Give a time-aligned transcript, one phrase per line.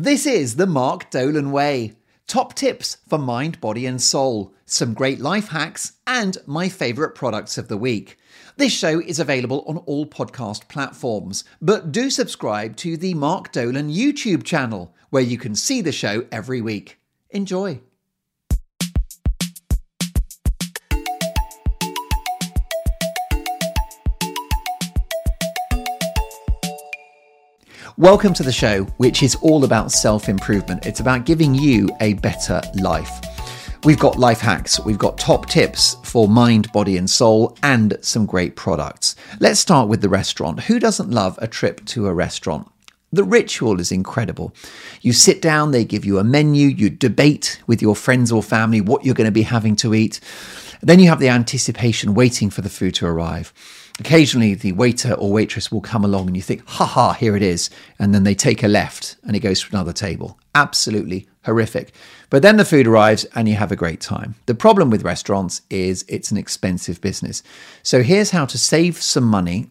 [0.00, 1.94] This is the Mark Dolan Way.
[2.28, 7.58] Top tips for mind, body, and soul, some great life hacks, and my favourite products
[7.58, 8.16] of the week.
[8.58, 13.90] This show is available on all podcast platforms, but do subscribe to the Mark Dolan
[13.90, 17.00] YouTube channel, where you can see the show every week.
[17.30, 17.80] Enjoy.
[27.98, 30.86] Welcome to the show, which is all about self improvement.
[30.86, 33.10] It's about giving you a better life.
[33.82, 38.24] We've got life hacks, we've got top tips for mind, body, and soul, and some
[38.24, 39.16] great products.
[39.40, 40.60] Let's start with the restaurant.
[40.60, 42.70] Who doesn't love a trip to a restaurant?
[43.12, 44.54] The ritual is incredible.
[45.02, 48.80] You sit down, they give you a menu, you debate with your friends or family
[48.80, 50.20] what you're going to be having to eat.
[50.80, 53.52] Then you have the anticipation waiting for the food to arrive.
[54.00, 57.42] Occasionally, the waiter or waitress will come along and you think, ha ha, here it
[57.42, 57.68] is.
[57.98, 60.38] And then they take a left and it goes to another table.
[60.54, 61.92] Absolutely horrific.
[62.30, 64.36] But then the food arrives and you have a great time.
[64.46, 67.42] The problem with restaurants is it's an expensive business.
[67.82, 69.70] So here's how to save some money,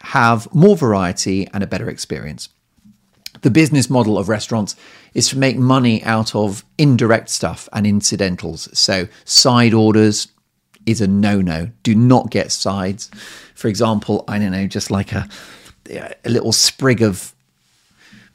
[0.00, 2.48] have more variety, and a better experience.
[3.42, 4.76] The business model of restaurants
[5.12, 8.68] is to make money out of indirect stuff and incidentals.
[8.76, 10.28] So, side orders,
[10.88, 11.70] is a no no.
[11.82, 13.10] Do not get sides.
[13.54, 15.28] For example, I don't know, just like a,
[15.90, 17.34] a little sprig of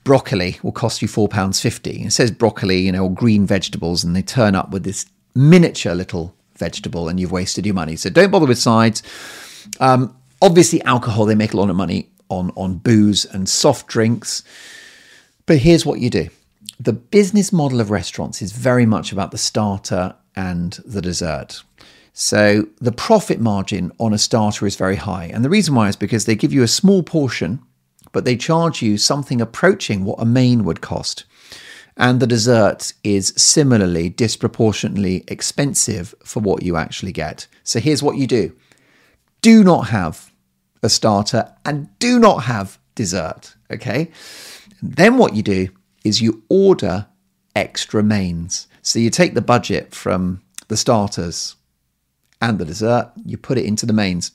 [0.03, 2.03] broccoli will cost you four pounds fifty.
[2.03, 5.95] It says broccoli, you know, or green vegetables, and they turn up with this miniature
[5.95, 7.95] little vegetable, and you've wasted your money.
[7.95, 9.01] So don't bother with sides.
[9.79, 14.43] Um, obviously, alcohol they make a lot of money on on booze and soft drinks.
[15.45, 16.29] But here's what you do.
[16.79, 21.63] The business model of restaurants is very much about the starter and the dessert.
[22.13, 25.25] So the profit margin on a starter is very high.
[25.25, 27.59] And the reason why is because they give you a small portion,
[28.11, 31.25] but they charge you something approaching what a main would cost.
[31.97, 37.47] And the dessert is similarly disproportionately expensive for what you actually get.
[37.63, 38.55] So here's what you do
[39.41, 40.31] do not have
[40.83, 43.55] a starter and do not have dessert.
[43.71, 44.11] Okay.
[44.81, 45.69] Then what you do
[46.03, 47.07] is you order
[47.55, 48.67] extra mains.
[48.81, 51.55] So you take the budget from the starters
[52.43, 54.31] and the dessert, you put it into the mains.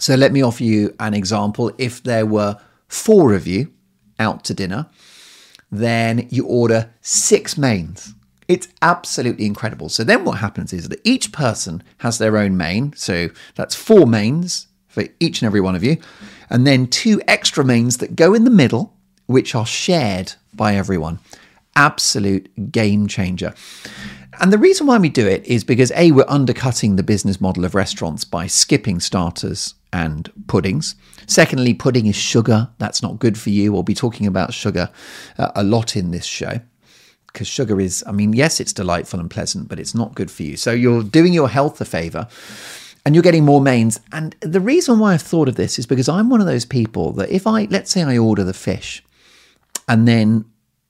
[0.00, 1.70] So let me offer you an example.
[1.76, 2.56] If there were
[2.88, 3.72] four of you
[4.18, 4.86] out to dinner,
[5.70, 8.14] then you order six mains.
[8.48, 9.90] It's absolutely incredible.
[9.90, 12.94] So then what happens is that each person has their own main.
[12.94, 15.98] So that's four mains for each and every one of you.
[16.48, 18.94] And then two extra mains that go in the middle,
[19.26, 21.18] which are shared by everyone.
[21.74, 23.52] Absolute game changer.
[24.40, 27.64] And the reason why we do it is because A, we're undercutting the business model
[27.64, 30.94] of restaurants by skipping starters and puddings.
[31.26, 32.68] Secondly, pudding is sugar.
[32.78, 33.72] That's not good for you.
[33.72, 34.90] We'll be talking about sugar
[35.38, 36.60] uh, a lot in this show
[37.36, 40.42] because sugar is, I mean, yes, it's delightful and pleasant, but it's not good for
[40.42, 40.56] you.
[40.56, 42.28] So you're doing your health a favor
[43.04, 44.00] and you're getting more mains.
[44.10, 47.12] And the reason why I've thought of this is because I'm one of those people
[47.12, 49.04] that if I, let's say I order the fish
[49.86, 50.46] and then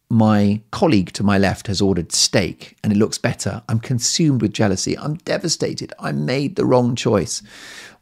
[0.09, 3.63] my colleague to my left has ordered steak and it looks better.
[3.69, 4.97] I'm consumed with jealousy.
[4.97, 5.93] I'm devastated.
[5.99, 7.43] I made the wrong choice.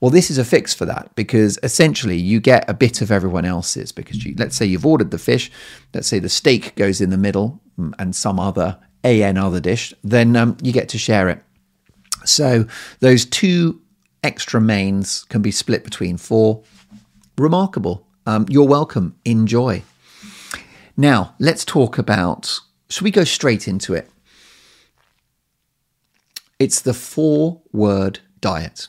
[0.00, 3.47] Well, this is a fix for that because essentially you get a bit of everyone
[3.47, 5.50] else's because you, let's say you've ordered the fish,
[5.94, 9.94] let's say the steak goes in the middle mm, and some other AN other dish,
[10.03, 11.43] then um, you get to share it.
[12.26, 12.66] So
[13.00, 13.81] those two
[14.22, 16.62] extra mains can be split between four.
[17.38, 18.06] Remarkable.
[18.26, 19.16] Um, you're welcome.
[19.25, 19.82] Enjoy.
[20.97, 24.10] Now, let's talk about, should we go straight into it?
[26.59, 28.88] It's the four word diet.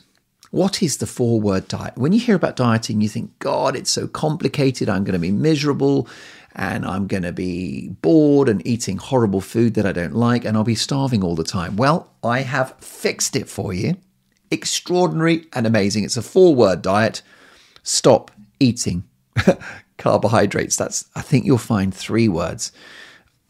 [0.52, 1.98] What is the four word diet?
[1.98, 4.88] When you hear about dieting, you think, God, it's so complicated.
[4.88, 6.08] I'm going to be miserable
[6.54, 10.56] and I'm going to be bored and eating horrible food that I don't like and
[10.56, 11.76] I'll be starving all the time.
[11.76, 13.96] Well, I have fixed it for you.
[14.50, 16.04] Extraordinary and amazing.
[16.04, 17.20] It's a four word diet.
[17.82, 18.30] Stop
[18.60, 19.04] eating
[19.98, 20.76] carbohydrates.
[20.76, 22.72] That's, I think you'll find three words.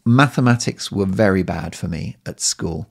[0.04, 2.88] Mathematics were very bad for me at school.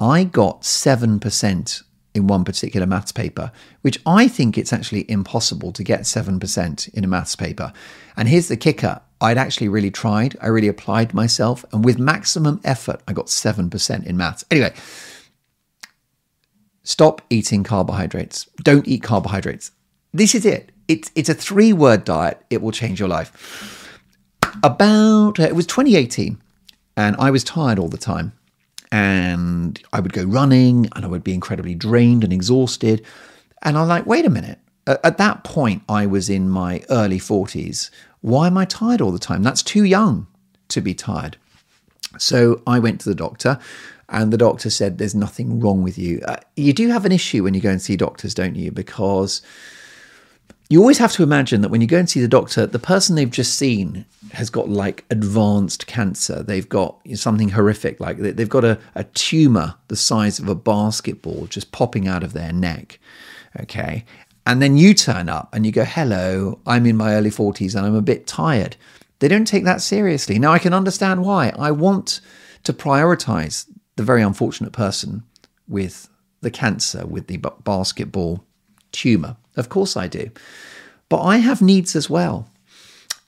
[0.00, 1.82] I got 7%
[2.14, 7.04] in one particular maths paper, which I think it's actually impossible to get 7% in
[7.04, 7.72] a maths paper.
[8.16, 12.60] And here's the kicker I'd actually really tried, I really applied myself, and with maximum
[12.64, 14.44] effort, I got 7% in maths.
[14.50, 14.74] Anyway,
[16.82, 18.46] stop eating carbohydrates.
[18.62, 19.70] Don't eat carbohydrates.
[20.12, 22.44] This is it it's it's a three word diet.
[22.50, 23.78] It will change your life.
[24.62, 26.40] About uh, it was 2018,
[26.96, 28.32] and I was tired all the time,
[28.90, 33.04] and I would go running, and I would be incredibly drained and exhausted,
[33.62, 34.58] and I'm like, wait a minute.
[34.86, 37.88] At that point, I was in my early 40s.
[38.20, 39.44] Why am I tired all the time?
[39.44, 40.26] That's too young.
[40.68, 41.36] to be tired.
[42.18, 43.58] So I went to the doctor,
[44.08, 46.20] and the doctor said, There's nothing wrong with you.
[46.26, 48.70] Uh, you do have an issue when you go and see doctors, don't you?
[48.70, 49.42] Because
[50.72, 53.14] you always have to imagine that when you go and see the doctor, the person
[53.14, 56.42] they've just seen has got like advanced cancer.
[56.42, 61.46] They've got something horrific, like they've got a, a tumor the size of a basketball
[61.48, 62.98] just popping out of their neck.
[63.60, 64.06] Okay.
[64.46, 67.84] And then you turn up and you go, Hello, I'm in my early 40s and
[67.84, 68.76] I'm a bit tired.
[69.18, 70.38] They don't take that seriously.
[70.38, 71.52] Now, I can understand why.
[71.58, 72.22] I want
[72.64, 73.66] to prioritize
[73.96, 75.22] the very unfortunate person
[75.68, 76.08] with
[76.40, 78.42] the cancer, with the basketball
[78.90, 79.36] tumor.
[79.56, 80.30] Of course, I do.
[81.08, 82.48] But I have needs as well.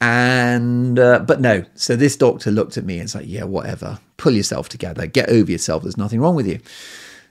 [0.01, 1.65] And, uh, but no.
[1.75, 3.99] So this doctor looked at me and said, yeah, whatever.
[4.17, 5.07] Pull yourself together.
[5.07, 5.83] Get over yourself.
[5.83, 6.61] There's nothing wrong with you.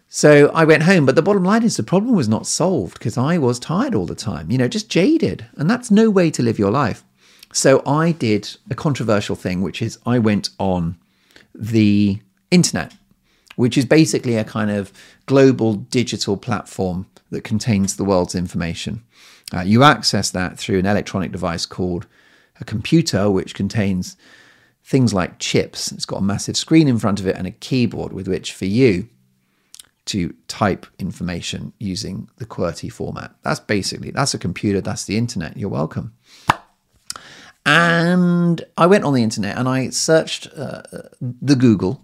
[0.09, 3.17] So I went home, but the bottom line is the problem was not solved because
[3.17, 5.47] I was tired all the time, you know, just jaded.
[5.55, 7.03] And that's no way to live your life.
[7.51, 10.97] So I did a controversial thing, which is I went on
[11.55, 12.19] the
[12.51, 12.93] internet,
[13.55, 14.91] which is basically a kind of
[15.25, 19.03] global digital platform that contains the world's information.
[19.53, 22.07] Uh, you access that through an electronic device called
[22.59, 24.15] a computer, which contains
[24.83, 25.91] things like chips.
[25.91, 28.65] It's got a massive screen in front of it and a keyboard with which, for
[28.65, 29.09] you,
[30.05, 33.35] to type information using the QWERTY format.
[33.43, 35.57] That's basically that's a computer, that's the internet.
[35.57, 36.13] You're welcome.
[37.65, 40.81] And I went on the internet and I searched uh,
[41.21, 42.03] the Google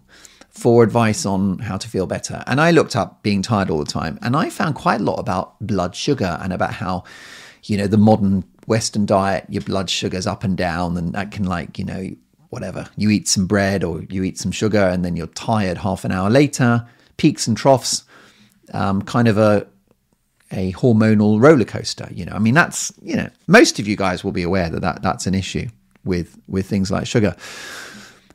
[0.59, 2.43] for advice on how to feel better.
[2.45, 5.19] And I looked up being tired all the time and I found quite a lot
[5.19, 7.03] about blood sugar and about how,
[7.63, 11.45] you know, the modern Western diet, your blood sugar's up and down and that can
[11.45, 12.09] like, you know,
[12.49, 12.87] whatever.
[12.97, 16.11] You eat some bread or you eat some sugar and then you're tired half an
[16.11, 16.85] hour later
[17.19, 18.03] peaks and troughs,
[18.73, 19.67] um, kind of a
[20.51, 22.07] a hormonal roller coaster.
[22.11, 24.79] You know, I mean, that's you know, most of you guys will be aware that,
[24.81, 25.67] that that's an issue
[26.03, 27.35] with with things like sugar.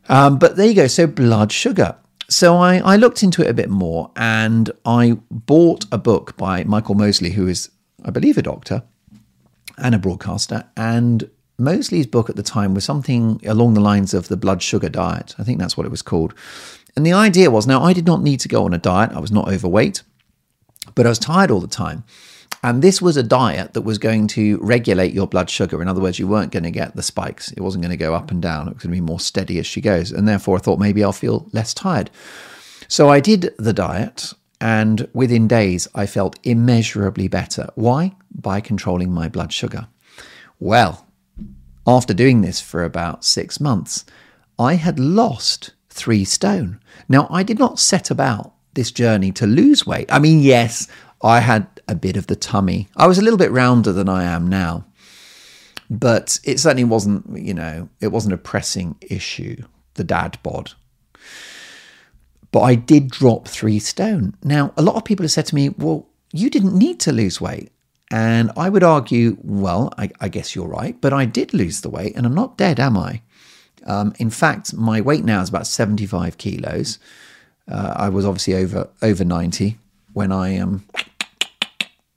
[0.09, 0.87] Um, but there you go.
[0.87, 1.97] So blood sugar.
[2.29, 6.65] So I, I looked into it a bit more, and I bought a book by
[6.65, 7.71] Michael Mosley, who is,
[8.05, 8.82] I believe, a doctor
[9.79, 10.65] and a broadcaster.
[10.76, 11.29] And
[11.59, 15.35] Mosley's book at the time was something along the lines of the blood sugar diet.
[15.38, 16.35] I think that's what it was called.
[16.97, 19.20] And the idea was now, I did not need to go on a diet, I
[19.20, 20.03] was not overweight,
[20.94, 22.05] but I was tired all the time.
[22.65, 25.83] And this was a diet that was going to regulate your blood sugar.
[25.83, 27.53] In other words, you weren't going to get the spikes.
[27.53, 28.69] It wasn't going to go up and down.
[28.69, 30.11] It was going to be more steady as she goes.
[30.11, 32.09] And therefore, I thought maybe I'll feel less tired.
[32.89, 34.33] So I did the diet.
[34.63, 37.69] And within days, I felt immeasurably better.
[37.75, 38.17] Why?
[38.35, 39.89] By controlling my blood sugar.
[40.59, 41.07] Well,
[41.87, 44.07] after doing this for about six months,
[44.59, 46.81] I had lost three stone.
[47.11, 50.11] Now, I did not set about this journey to lose weight.
[50.11, 50.89] I mean, yes,
[51.23, 52.89] I had a bit of the tummy.
[52.97, 54.85] I was a little bit rounder than I am now,
[55.91, 59.63] but it certainly wasn't, you know, it wasn't a pressing issue,
[59.95, 60.73] the dad bod.
[62.51, 64.35] But I did drop three stone.
[64.45, 67.41] Now, a lot of people have said to me, well, you didn't need to lose
[67.41, 67.71] weight.
[68.11, 71.91] And I would argue, well, I, I guess you're right, but I did lose the
[71.91, 73.23] weight and I'm not dead, am I?
[73.87, 76.99] Um, in fact, my weight now is about 75 kilos.
[77.69, 79.79] Uh, I was obviously over over 90
[80.13, 80.85] when I um,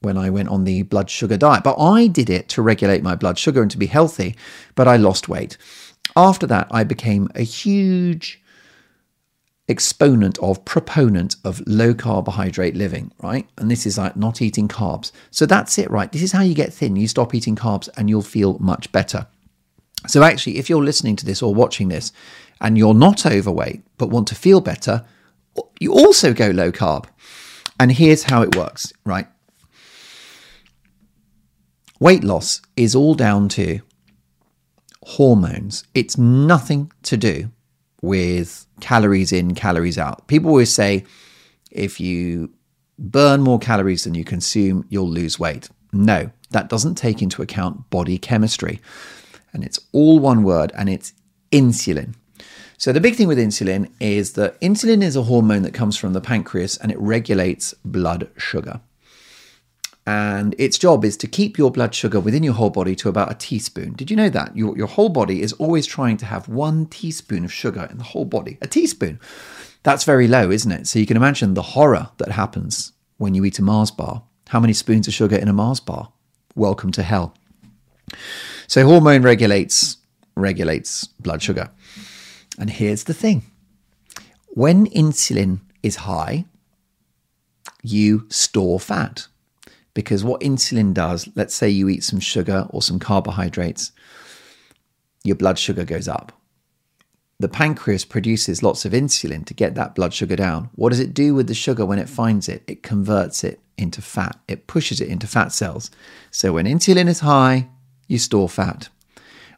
[0.01, 1.63] when I went on the blood sugar diet.
[1.63, 4.35] But I did it to regulate my blood sugar and to be healthy,
[4.75, 5.57] but I lost weight.
[6.15, 8.41] After that, I became a huge
[9.69, 13.47] exponent of proponent of low carbohydrate living, right?
[13.57, 15.11] And this is like not eating carbs.
[15.29, 16.11] So that's it, right?
[16.11, 16.95] This is how you get thin.
[16.95, 19.27] You stop eating carbs and you'll feel much better.
[20.05, 22.13] So, actually, if you're listening to this or watching this
[22.61, 25.03] and you're not overweight but want to feel better,
[25.79, 27.05] you also go low carb.
[27.79, 29.27] And here's how it works, right?
[31.99, 33.81] Weight loss is all down to
[35.03, 35.83] hormones.
[35.93, 37.51] It's nothing to do
[38.01, 40.27] with calories in, calories out.
[40.27, 41.05] People always say
[41.71, 42.53] if you
[42.99, 45.69] burn more calories than you consume, you'll lose weight.
[45.91, 48.79] No, that doesn't take into account body chemistry
[49.53, 51.13] and it's all one word and it's
[51.51, 52.13] insulin.
[52.77, 56.13] So, the big thing with insulin is that insulin is a hormone that comes from
[56.13, 58.81] the pancreas and it regulates blood sugar.
[60.07, 63.29] And its job is to keep your blood sugar within your whole body to about
[63.29, 63.91] a teaspoon.
[63.93, 64.55] Did you know that?
[64.55, 68.05] Your, your whole body is always trying to have one teaspoon of sugar in the
[68.05, 68.57] whole body.
[68.61, 69.19] A teaspoon.
[69.83, 70.87] That's very low, isn't it?
[70.87, 74.23] So, you can imagine the horror that happens when you eat a Mars bar.
[74.47, 76.13] How many spoons of sugar in a Mars bar?
[76.55, 77.35] Welcome to hell.
[78.67, 79.97] So hormone regulates
[80.35, 81.69] regulates blood sugar.
[82.59, 83.43] And here's the thing.
[84.47, 86.45] When insulin is high,
[87.83, 89.27] you store fat.
[89.97, 93.91] Because what insulin does, let's say you eat some sugar or some carbohydrates,
[95.23, 96.31] your blood sugar goes up.
[97.39, 100.69] the pancreas produces lots of insulin to get that blood sugar down.
[100.75, 102.63] What does it do with the sugar when it finds it?
[102.67, 105.89] It converts it into fat, it pushes it into fat cells.
[106.29, 107.67] So when insulin is high,
[108.07, 108.89] you store fat.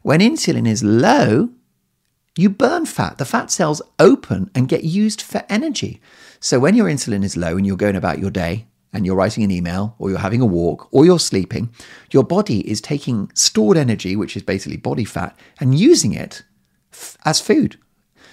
[0.02, 1.50] When insulin is low,
[2.34, 3.18] you burn fat.
[3.18, 6.00] The fat cells open and get used for energy.
[6.38, 9.44] So when your insulin is low and you're going about your day and you're writing
[9.44, 11.70] an email or you're having a walk or you're sleeping,
[12.10, 16.42] your body is taking stored energy, which is basically body fat, and using it
[16.92, 17.76] f- as food.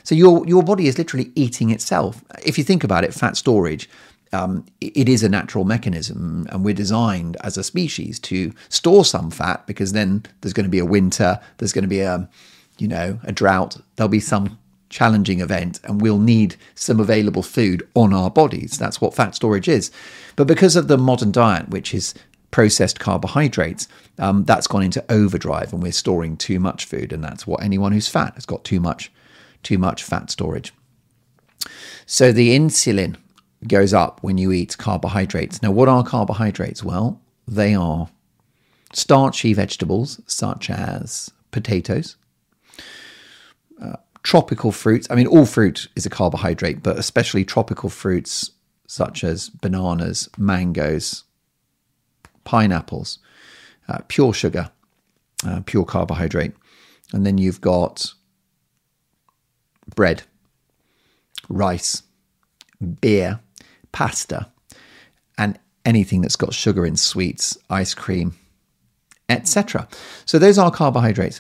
[0.04, 2.24] So your your body is literally eating itself.
[2.46, 3.90] If you think about it, fat storage.
[4.34, 9.32] Um, it is a natural mechanism, and we're designed as a species to store some
[9.32, 12.30] fat because then there's going to be a winter, there's going to be a,
[12.78, 13.78] you know, a drought.
[13.96, 14.58] There'll be some
[14.90, 18.78] challenging event, and we'll need some available food on our bodies.
[18.78, 19.92] That's what fat storage is.
[20.36, 22.14] But because of the modern diet, which is
[22.52, 23.88] processed carbohydrates,
[24.20, 27.92] um, that's gone into overdrive, and we're storing too much food, and that's what anyone
[27.92, 29.12] who's fat has got too much,
[29.64, 30.74] too much fat storage.
[32.06, 33.18] So the insulin
[33.68, 35.62] goes up when you eat carbohydrates.
[35.62, 36.84] Now, what are carbohydrates?
[36.84, 38.10] Well, they are
[38.94, 42.16] starchy vegetables such as potatoes,
[43.82, 45.08] uh, tropical fruits.
[45.10, 48.52] I mean, all fruit is a carbohydrate, but especially tropical fruits
[48.86, 51.24] such as bananas, mangoes,
[52.44, 53.20] pineapples,
[53.88, 54.70] uh, pure sugar,
[55.46, 56.52] uh, pure carbohydrate.
[57.14, 58.12] And then you've got
[59.96, 60.24] bread,
[61.48, 62.04] rice,
[63.00, 63.40] beer,
[63.94, 64.52] pasta,
[65.38, 68.36] and anything that's got sugar in sweets, ice cream,
[69.30, 69.88] etc.
[70.26, 71.40] So those are carbohydrates.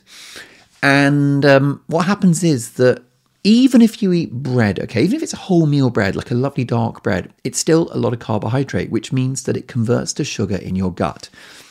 [0.81, 3.03] And um, what happens is that
[3.43, 6.65] even if you eat bread, okay, even if it's a wholemeal bread, like a lovely
[6.65, 10.57] dark bread, it's still a lot of carbohydrate, which means that it converts to sugar
[10.57, 11.29] in your gut.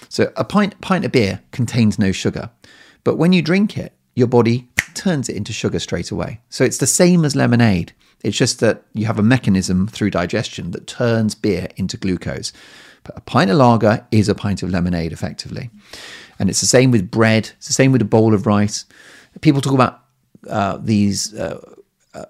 [0.09, 2.51] So a pint pint of beer contains no sugar,
[3.05, 6.41] but when you drink it, your body turns it into sugar straight away.
[6.49, 7.93] So it's the same as lemonade.
[8.23, 12.53] It's just that you have a mechanism through digestion that turns beer into glucose.
[13.05, 15.71] But a pint of lager is a pint of lemonade, effectively.
[16.39, 18.85] And it's the same with bread, it's the same with a bowl of rice.
[19.41, 20.03] People talk about
[20.49, 21.61] uh, these, uh,
[22.15, 22.25] uh,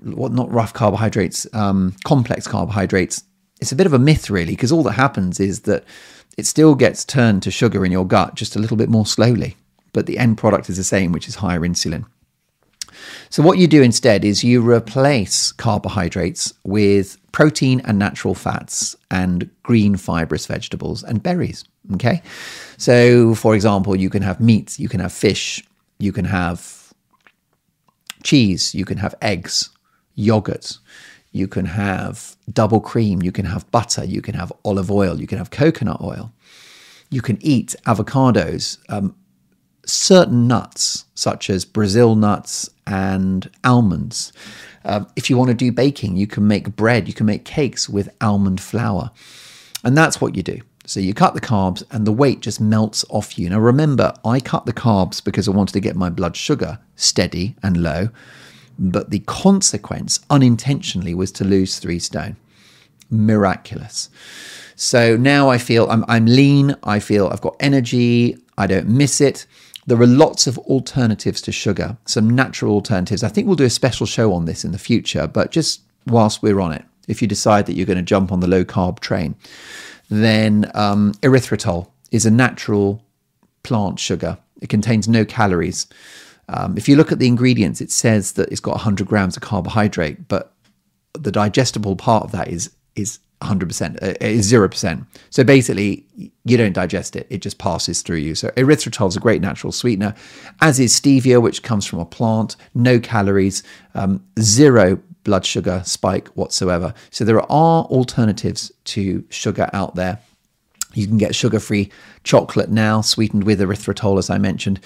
[0.00, 3.24] what not rough carbohydrates, um, complex carbohydrates.
[3.60, 5.84] It's a bit of a myth, really, because all that happens is that
[6.36, 9.56] it still gets turned to sugar in your gut just a little bit more slowly.
[9.92, 12.06] But the end product is the same, which is higher insulin.
[13.30, 19.50] So, what you do instead is you replace carbohydrates with protein and natural fats and
[19.62, 21.64] green fibrous vegetables and berries.
[21.94, 22.22] Okay.
[22.76, 25.62] So, for example, you can have meats, you can have fish,
[25.98, 26.92] you can have
[28.22, 29.70] cheese, you can have eggs,
[30.14, 30.78] yogurt,
[31.32, 35.26] you can have double cream, you can have butter, you can have olive oil, you
[35.26, 36.32] can have coconut oil.
[37.10, 39.14] You can eat avocados, um,
[39.84, 44.32] certain nuts, such as Brazil nuts and almonds.
[44.84, 47.88] Uh, if you want to do baking, you can make bread, you can make cakes
[47.88, 49.10] with almond flour.
[49.84, 50.60] And that's what you do.
[50.84, 53.48] So you cut the carbs and the weight just melts off you.
[53.48, 57.54] Now remember, I cut the carbs because I wanted to get my blood sugar steady
[57.62, 58.08] and low,
[58.78, 62.36] but the consequence unintentionally was to lose three stone.
[63.10, 64.08] Miraculous.
[64.74, 69.20] So now I feel I'm, I'm lean, I feel I've got energy, I don't miss
[69.20, 69.46] it.
[69.86, 73.22] There are lots of alternatives to sugar, some natural alternatives.
[73.22, 76.42] I think we'll do a special show on this in the future, but just whilst
[76.42, 79.00] we're on it, if you decide that you're going to jump on the low carb
[79.00, 79.34] train,
[80.12, 83.02] then um, erythritol is a natural
[83.62, 84.38] plant sugar.
[84.60, 85.86] It contains no calories.
[86.48, 89.42] Um, if you look at the ingredients, it says that it's got 100 grams of
[89.42, 90.52] carbohydrate, but
[91.14, 95.06] the digestible part of that is is 100%, uh, is 0%.
[95.30, 96.06] So basically,
[96.44, 98.34] you don't digest it, it just passes through you.
[98.34, 100.14] So erythritol is a great natural sweetener,
[100.60, 103.62] as is stevia, which comes from a plant, no calories,
[103.94, 106.94] um, zero blood sugar spike whatsoever.
[107.10, 110.18] So there are alternatives to sugar out there.
[110.94, 111.90] You can get sugar free
[112.24, 114.80] chocolate now, sweetened with erythritol, as I mentioned,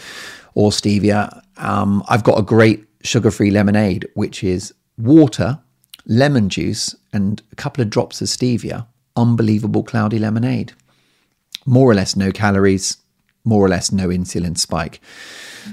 [0.54, 1.42] or stevia.
[1.56, 5.58] Um, I've got a great sugar free lemonade, which is water
[6.06, 10.72] lemon juice, and a couple of drops of stevia, unbelievable cloudy lemonade.
[11.64, 12.98] More or less no calories,
[13.46, 15.00] more or less no insulin spike.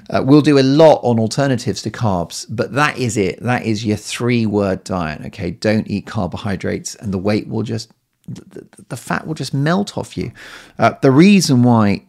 [0.09, 3.41] Uh, we'll do a lot on alternatives to carbs, but that is it.
[3.41, 5.21] That is your three word diet.
[5.25, 7.91] Okay, don't eat carbohydrates, and the weight will just,
[8.27, 10.31] the, the fat will just melt off you.
[10.79, 12.05] Uh, the reason why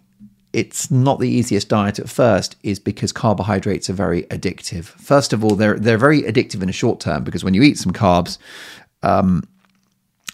[0.52, 4.84] it's not the easiest diet at first is because carbohydrates are very addictive.
[4.84, 7.76] First of all, they're they're very addictive in a short term because when you eat
[7.76, 8.38] some carbs,
[9.02, 9.42] um,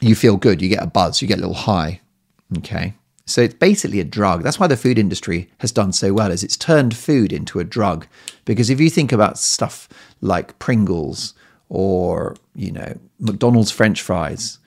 [0.00, 2.00] you feel good, you get a buzz, you get a little high.
[2.58, 2.94] Okay,
[3.26, 4.42] So it's basically a drug.
[4.42, 7.64] That's why the food industry has done so well, is it's turned food into a
[7.64, 8.06] drug.
[8.44, 9.88] Because if you think about stuff
[10.20, 11.34] like Pringles
[11.68, 14.58] or, you know, McDonald's French fries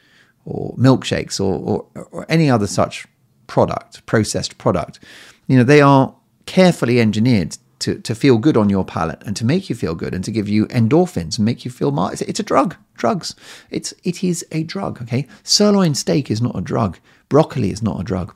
[0.45, 3.05] or milkshakes or, or, or any other such
[3.47, 4.99] product, processed product,
[5.47, 9.43] you know, they are carefully engineered to, to feel good on your palate and to
[9.43, 12.21] make you feel good and to give you endorphins and make you feel mar- it's,
[12.21, 13.35] it's a drug drugs
[13.71, 17.99] it's it is a drug okay sirloin steak is not a drug broccoli is not
[17.99, 18.33] a drug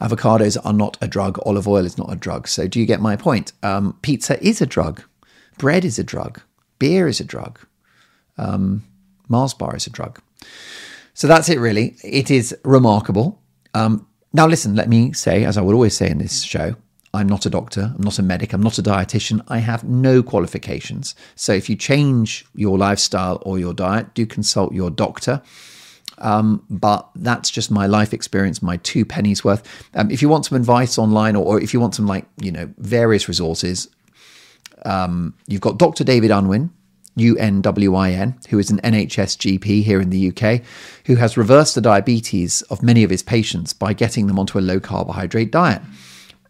[0.00, 1.38] avocados are not a drug.
[1.44, 2.48] Olive oil is not a drug.
[2.48, 3.52] So do you get my point?
[3.62, 5.02] Um, pizza is a drug.
[5.58, 6.40] Bread is a drug.
[6.78, 7.58] Beer is a drug.
[8.38, 8.84] Um,
[9.28, 10.20] mars bar is a drug.
[11.14, 11.96] So that's it really.
[12.04, 13.40] It is remarkable.
[13.74, 16.74] Um, now listen let me say as i would always say in this show
[17.14, 20.22] I'm not a doctor, I'm not a medic, I'm not a dietitian, I have no
[20.22, 21.14] qualifications.
[21.34, 25.40] So if you change your lifestyle or your diet, do consult your doctor.
[26.18, 29.62] Um, but that's just my life experience, my two pennies worth.
[29.94, 32.50] Um, if you want some advice online or, or, if you want some, like, you
[32.50, 33.88] know, various resources,
[34.84, 36.04] um, you've got Dr.
[36.04, 36.70] David Unwin,
[37.18, 40.62] UNWIN, who is an NHS GP here in the UK,
[41.06, 44.60] who has reversed the diabetes of many of his patients by getting them onto a
[44.60, 45.82] low carbohydrate diet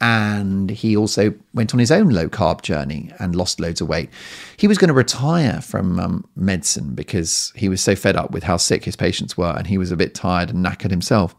[0.00, 4.11] and he also went on his own low carb journey and lost loads of weight.
[4.57, 8.45] He was going to retire from um, medicine because he was so fed up with
[8.45, 11.35] how sick his patients were and he was a bit tired and knackered himself.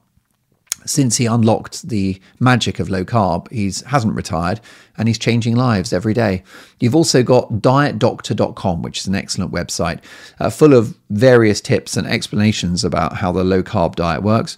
[0.86, 4.62] Since he unlocked the magic of low carb, he hasn't retired
[4.98, 6.44] and he's changing lives every day.
[6.80, 10.00] You've also got dietdoctor.com, which is an excellent website
[10.40, 14.58] uh, full of various tips and explanations about how the low carb diet works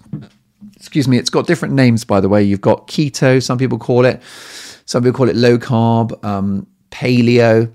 [0.79, 2.41] excuse me, it's got different names, by the way.
[2.41, 4.21] You've got keto, some people call it,
[4.85, 7.71] some people call it low carb, um, paleo,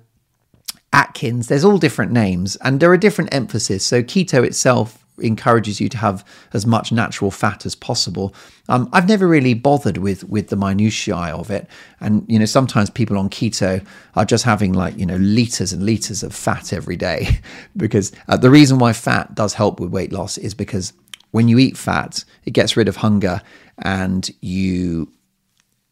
[0.92, 1.48] Atkins.
[1.48, 3.84] There's all different names, and there are different emphasis.
[3.84, 8.34] So keto itself encourages you to have as much natural fat as possible.
[8.68, 11.68] Um, I've never really bothered with with the minutiae of it,
[12.00, 13.84] and you know sometimes people on keto
[14.16, 17.40] are just having like you know liters and liters of fat every day,
[17.76, 20.92] because uh, the reason why fat does help with weight loss is because
[21.34, 23.42] when you eat fat, it gets rid of hunger
[23.78, 25.12] and you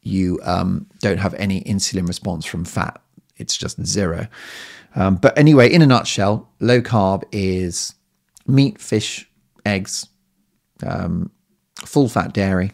[0.02, 3.00] you um, don't have any insulin response from fat.
[3.38, 4.28] It's just zero.
[4.94, 7.92] Um, but anyway, in a nutshell, low carb is
[8.46, 9.28] meat, fish,
[9.66, 10.06] eggs,
[10.86, 11.28] um,
[11.84, 12.70] full fat dairy,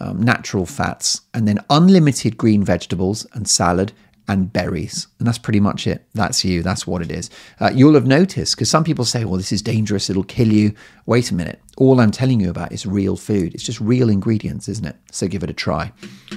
[0.00, 3.92] um, natural fats, and then unlimited green vegetables and salad
[4.28, 5.08] and berries.
[5.18, 6.06] And that's pretty much it.
[6.14, 6.62] That's you.
[6.62, 7.30] That's what it is.
[7.58, 10.10] Uh, you'll have noticed because some people say, well, this is dangerous.
[10.10, 10.74] It'll kill you.
[11.06, 11.60] Wait a minute.
[11.78, 13.54] All I'm telling you about is real food.
[13.54, 14.96] It's just real ingredients, isn't it?
[15.10, 15.92] So give it a try.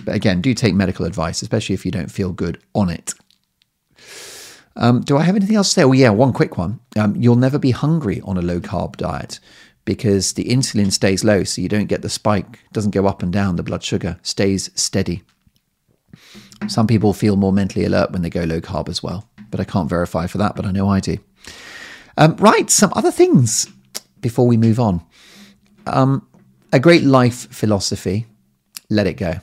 [0.06, 3.14] But again, do take medical advice, especially if you don't feel good on it.
[4.78, 5.84] Um, do I have anything else to say?
[5.84, 6.80] Oh, yeah, one quick one.
[6.98, 9.40] Um, you'll never be hungry on a low carb diet
[9.84, 13.34] because the insulin stays low, so you don't get the spike, doesn't go up and
[13.34, 13.58] down.
[13.58, 15.24] The blood sugar stays steady.
[16.68, 19.64] Some people feel more mentally alert when they go low carb as well, but I
[19.64, 21.18] can't verify for that, but I know I do.
[22.18, 23.68] Um, right, some other things
[24.22, 25.04] before we move on.
[25.88, 26.28] Um,
[26.72, 28.28] a great life philosophy
[28.90, 29.40] let it go.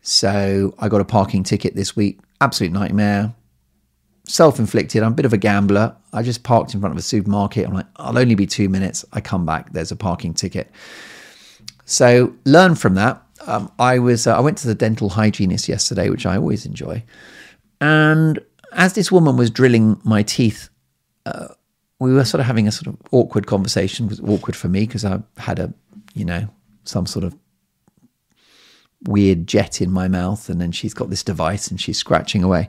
[0.00, 3.34] So I got a parking ticket this week, absolute nightmare.
[4.28, 5.02] Self inflicted.
[5.02, 5.94] I'm a bit of a gambler.
[6.12, 7.66] I just parked in front of a supermarket.
[7.66, 9.04] I'm like, I'll only be two minutes.
[9.12, 10.70] I come back, there's a parking ticket.
[11.84, 16.10] So learn from that um, I was uh, I went to the dental hygienist yesterday,
[16.10, 17.02] which I always enjoy,
[17.80, 18.38] and
[18.72, 20.68] as this woman was drilling my teeth,
[21.24, 21.48] uh,
[21.98, 24.06] we were sort of having a sort of awkward conversation.
[24.06, 25.72] It was awkward for me because I had a
[26.14, 26.48] you know
[26.84, 27.36] some sort of
[29.04, 32.68] weird jet in my mouth, and then she's got this device and she's scratching away.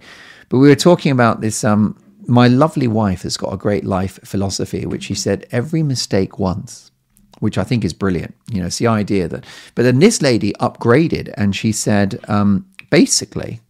[0.49, 1.63] But we were talking about this.
[1.63, 1.97] Um,
[2.29, 6.91] my lovely wife has got a great life philosophy, which she said every mistake once
[7.39, 8.35] which I think is brilliant.
[8.51, 9.45] You know, it's the idea that,
[9.75, 13.61] but then this lady upgraded and she said, um, basically,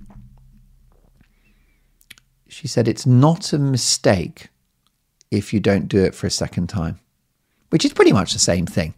[2.48, 4.48] she said, it's not a mistake
[5.32, 7.00] if you don't do it for a second time,
[7.70, 8.94] which is pretty much the same thing.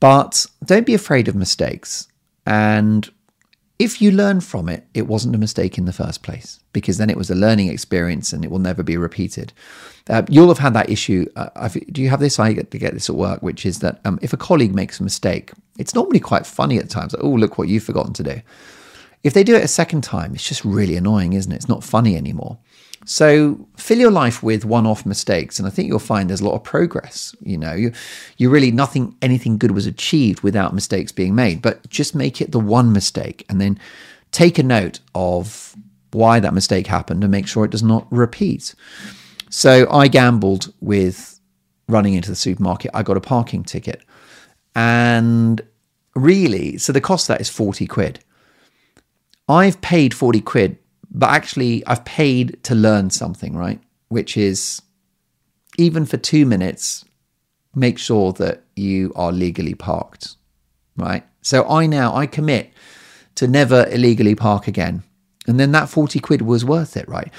[0.00, 2.08] But don't be afraid of mistakes.
[2.44, 3.08] And
[3.78, 7.10] if you learn from it, it wasn't a mistake in the first place because then
[7.10, 9.52] it was a learning experience and it will never be repeated.
[10.08, 11.26] Uh, you'll have had that issue.
[11.36, 12.38] Uh, do you have this?
[12.38, 15.00] I get to get this at work, which is that um, if a colleague makes
[15.00, 17.12] a mistake, it's normally quite funny at times.
[17.12, 18.40] Like, oh, look what you've forgotten to do.
[19.22, 21.56] If they do it a second time, it's just really annoying, isn't it?
[21.56, 22.58] It's not funny anymore.
[23.04, 26.54] So fill your life with one-off mistakes, and I think you'll find there's a lot
[26.54, 27.34] of progress.
[27.42, 27.92] You know, you
[28.36, 32.52] you really nothing anything good was achieved without mistakes being made, but just make it
[32.52, 33.78] the one mistake, and then
[34.30, 35.74] take a note of
[36.12, 38.74] why that mistake happened and make sure it does not repeat.
[39.50, 41.40] So I gambled with
[41.88, 42.90] running into the supermarket.
[42.94, 44.02] I got a parking ticket.
[44.74, 45.60] And
[46.14, 48.20] really, so the cost of that is 40 quid.
[49.48, 50.78] I've paid 40 quid,
[51.14, 53.80] but actually, I've paid to learn something, right?
[54.08, 54.80] Which is
[55.78, 57.04] even for two minutes,
[57.74, 60.36] make sure that you are legally parked,
[60.96, 61.24] right?
[61.42, 62.72] So I now, I commit
[63.34, 65.02] to never illegally park again.
[65.46, 67.32] And then that 40 quid was worth it, right?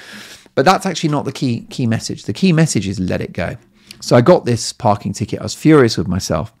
[0.54, 2.24] But that's actually not the key key message.
[2.24, 3.56] The key message is let it go.
[4.00, 5.40] So I got this parking ticket.
[5.40, 6.52] I was furious with myself.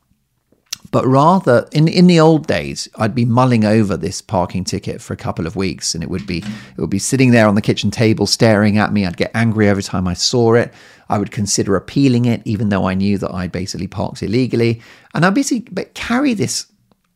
[0.90, 5.12] But rather, in, in the old days, I'd be mulling over this parking ticket for
[5.12, 7.62] a couple of weeks, and it would be it would be sitting there on the
[7.62, 9.04] kitchen table staring at me.
[9.04, 10.72] I'd get angry every time I saw it.
[11.08, 14.80] I would consider appealing it, even though I knew that I'd basically parked illegally,
[15.14, 16.66] and I'd basically carry this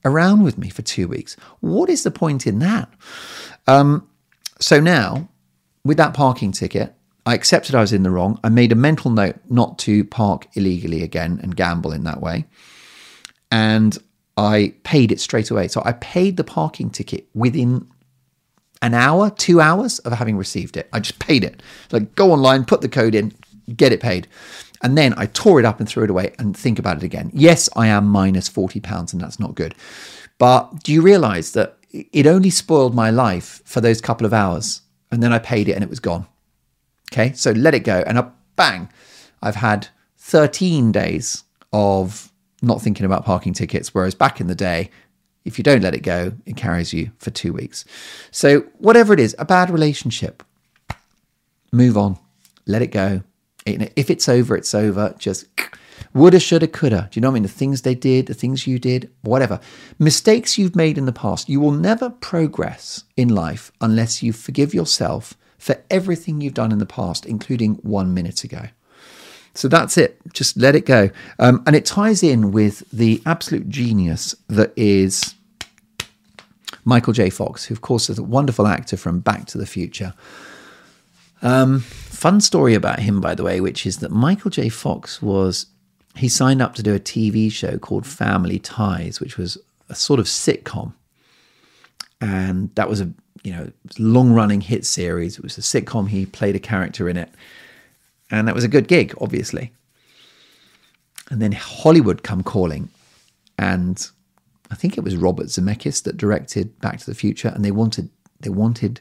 [0.04, 1.36] around with me for two weeks.
[1.60, 2.88] What is the point in that?
[3.66, 4.08] Um,
[4.60, 5.28] so now,
[5.84, 6.94] with that parking ticket,
[7.26, 8.40] I accepted I was in the wrong.
[8.42, 12.46] I made a mental note not to park illegally again and gamble in that way.
[13.50, 13.96] And
[14.36, 15.68] I paid it straight away.
[15.68, 17.88] So I paid the parking ticket within
[18.82, 20.88] an hour, two hours of having received it.
[20.92, 21.62] I just paid it.
[21.90, 23.32] Like, go online, put the code in,
[23.76, 24.28] get it paid.
[24.82, 27.30] And then I tore it up and threw it away and think about it again.
[27.34, 29.74] Yes, I am minus 40 pounds and that's not good.
[30.38, 34.82] But do you realize that it only spoiled my life for those couple of hours?
[35.10, 36.26] And then I paid it and it was gone.
[37.12, 38.04] Okay, so let it go.
[38.06, 38.88] And I, bang,
[39.42, 42.30] I've had 13 days of
[42.62, 43.94] not thinking about parking tickets.
[43.94, 44.90] Whereas back in the day,
[45.44, 47.84] if you don't let it go, it carries you for two weeks.
[48.30, 50.42] So, whatever it is, a bad relationship,
[51.72, 52.18] move on,
[52.66, 53.22] let it go.
[53.64, 55.14] If it's over, it's over.
[55.18, 55.46] Just
[56.14, 57.08] woulda, shoulda, coulda.
[57.10, 57.42] Do you know what I mean?
[57.44, 59.60] The things they did, the things you did, whatever.
[59.98, 61.48] Mistakes you've made in the past.
[61.48, 66.78] You will never progress in life unless you forgive yourself for everything you've done in
[66.78, 68.68] the past, including one minute ago.
[69.54, 70.20] So that's it.
[70.32, 71.10] Just let it go.
[71.38, 75.34] Um, and it ties in with the absolute genius that is
[76.84, 77.28] Michael J.
[77.30, 80.14] Fox, who, of course, is a wonderful actor from Back to the Future.
[81.42, 84.68] Um, fun story about him, by the way, which is that Michael J.
[84.68, 85.66] Fox was
[86.16, 89.56] he signed up to do a TV show called Family Ties, which was
[89.88, 90.92] a sort of sitcom,
[92.20, 93.10] and that was a
[93.44, 95.38] you know long running hit series.
[95.38, 96.08] It was a sitcom.
[96.08, 97.30] He played a character in it,
[98.30, 99.72] and that was a good gig, obviously.
[101.30, 102.88] And then Hollywood come calling,
[103.58, 104.08] and
[104.70, 108.10] I think it was Robert Zemeckis that directed Back to the Future, and they wanted
[108.40, 109.00] they wanted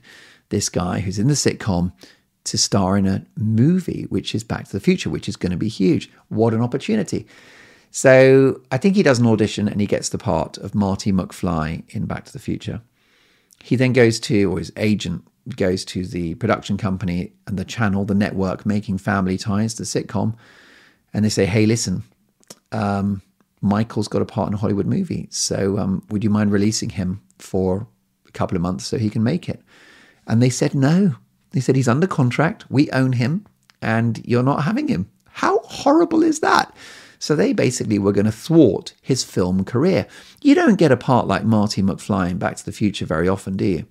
[0.49, 1.93] this guy who's in the sitcom
[2.45, 5.57] to star in a movie, which is Back to the Future, which is going to
[5.57, 6.09] be huge.
[6.29, 7.27] What an opportunity!
[7.91, 11.83] So I think he does an audition and he gets the part of Marty McFly
[11.89, 12.81] in Back to the Future.
[13.63, 18.05] He then goes to, or his agent goes to the production company and the channel,
[18.05, 20.35] the network making Family Ties, the sitcom,
[21.13, 22.03] and they say, "Hey, listen,
[22.71, 23.21] um,
[23.61, 27.21] Michael's got a part in a Hollywood movie, so um, would you mind releasing him
[27.39, 27.87] for
[28.27, 29.61] a couple of months so he can make it?"
[30.27, 31.15] And they said no.
[31.51, 33.45] They said he's under contract, we own him,
[33.81, 35.09] and you're not having him.
[35.29, 36.75] How horrible is that?
[37.19, 40.07] So they basically were going to thwart his film career.
[40.41, 43.57] You don't get a part like Marty McFly in Back to the Future very often,
[43.57, 43.85] do you?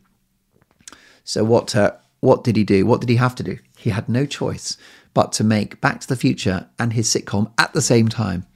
[1.26, 2.86] So what uh, what did he do?
[2.86, 3.58] What did he have to do?
[3.76, 4.78] He had no choice
[5.12, 8.46] but to make Back to the Future and his sitcom at the same time,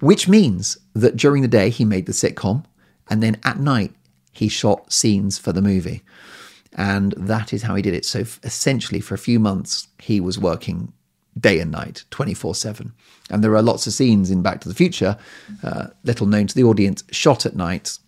[0.00, 2.64] which means that during the day he made the sitcom
[3.08, 3.94] and then at night
[4.32, 6.02] he shot scenes for the movie.
[6.74, 8.04] And that is how he did it.
[8.04, 10.92] So essentially, for a few months, he was working
[11.38, 12.92] day and night, 24 7.
[13.30, 15.16] And there are lots of scenes in Back to the Future,
[15.62, 17.98] uh, little known to the audience, shot at night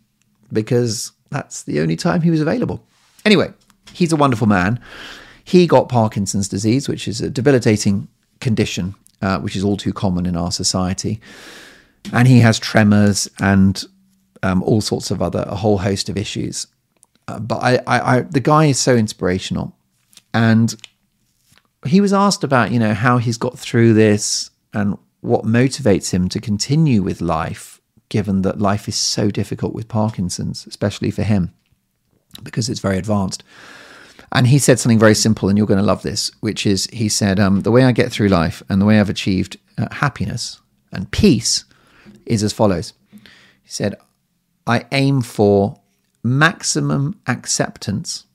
[0.52, 2.84] because that's the only time he was available.
[3.24, 3.52] Anyway,
[3.92, 4.80] he's a wonderful man.
[5.44, 8.08] He got Parkinson's disease, which is a debilitating
[8.40, 11.20] condition, uh, which is all too common in our society.
[12.12, 13.84] And he has tremors and
[14.42, 16.66] um, all sorts of other, a whole host of issues.
[17.28, 19.76] Uh, but I, I, I, the guy is so inspirational.
[20.32, 20.74] And
[21.86, 26.28] he was asked about, you know, how he's got through this and what motivates him
[26.28, 31.52] to continue with life, given that life is so difficult with Parkinson's, especially for him,
[32.42, 33.42] because it's very advanced.
[34.32, 37.08] And he said something very simple, and you're going to love this, which is he
[37.08, 40.60] said, um, The way I get through life and the way I've achieved uh, happiness
[40.92, 41.64] and peace
[42.26, 42.92] is as follows.
[43.12, 43.96] He said,
[44.66, 45.80] I aim for
[46.22, 48.26] maximum acceptance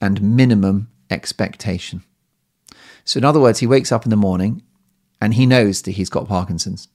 [0.00, 2.04] and minimum expectation.
[3.04, 4.62] So, in other words, he wakes up in the morning
[5.20, 6.88] and he knows that he's got Parkinson's.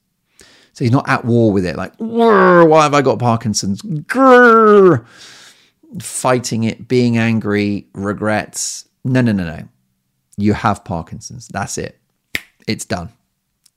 [0.72, 3.80] So he's not at war with it, like, why have I got Parkinson's?
[3.80, 5.06] Grrr!
[6.00, 8.88] Fighting it, being angry, regrets.
[9.04, 9.68] No, no, no, no.
[10.36, 11.48] You have Parkinson's.
[11.48, 11.98] That's it.
[12.66, 13.10] It's done.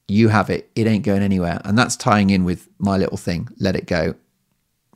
[0.07, 0.69] You have it.
[0.75, 1.61] It ain't going anywhere.
[1.63, 3.47] And that's tying in with my little thing.
[3.59, 4.15] Let it go.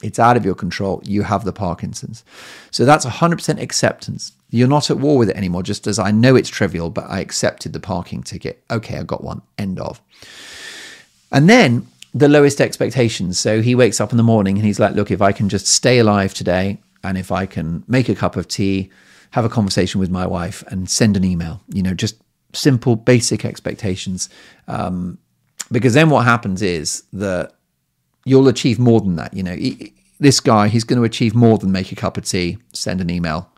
[0.02, 1.02] It's out of your control.
[1.06, 2.26] You have the Parkinson's.
[2.72, 4.34] So that's 100% acceptance.
[4.50, 7.20] You're not at war with it anymore, just as I know it's trivial, but I
[7.20, 8.64] accepted the parking ticket.
[8.70, 9.42] Okay, I got one.
[9.58, 10.02] End of.
[11.32, 13.40] And then the lowest expectations.
[13.40, 15.68] So he wakes up in the morning and he's like, look, if I can just
[15.68, 18.90] stay alive today and if I can make a cup of tea,
[19.32, 22.22] have a conversation with my wife and send an email, you know, just
[22.54, 24.30] simple, basic expectations.
[24.68, 25.18] Um,
[25.72, 27.54] because then what happens is that
[28.26, 29.34] you'll achieve more than that.
[29.34, 29.58] You know,
[30.20, 33.10] this guy, he's going to achieve more than make a cup of tea, send an
[33.10, 33.50] email,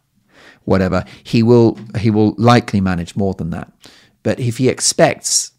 [0.63, 1.03] whatever.
[1.23, 3.71] He will, he will likely manage more than that.
[4.23, 5.51] But if he expects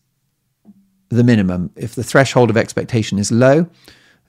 [1.09, 1.71] the minimum.
[1.77, 3.67] If the threshold of expectation is low,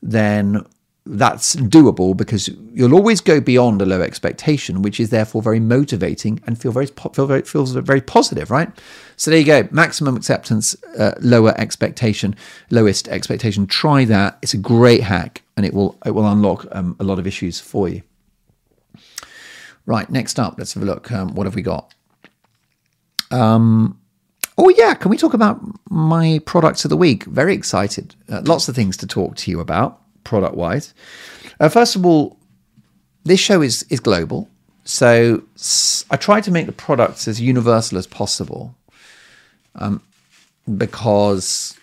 [0.02, 0.66] then
[1.10, 6.42] that's doable because you'll always go beyond a low expectation, which is therefore very motivating
[6.46, 8.70] and feel very feel very feels very positive, right?
[9.16, 12.36] So there you go, maximum acceptance, uh, lower expectation,
[12.70, 13.68] lowest expectation.
[13.68, 17.20] Try that; it's a great hack, and it will it will unlock um, a lot
[17.20, 18.02] of issues for you.
[19.86, 21.12] Right, next up, let's have a look.
[21.12, 21.94] Um, what have we got?
[23.32, 24.00] Um,
[24.60, 24.96] Oh, yeah.
[24.96, 27.26] Can we talk about my products of the week?
[27.26, 28.16] Very excited.
[28.28, 30.94] Uh, lots of things to talk to you about product wise.
[31.60, 32.38] Uh, first of all,
[33.24, 34.50] this show is, is global.
[34.84, 35.42] So
[36.12, 38.76] I try to make the products as universal as possible
[39.76, 40.02] um,
[40.78, 41.78] because,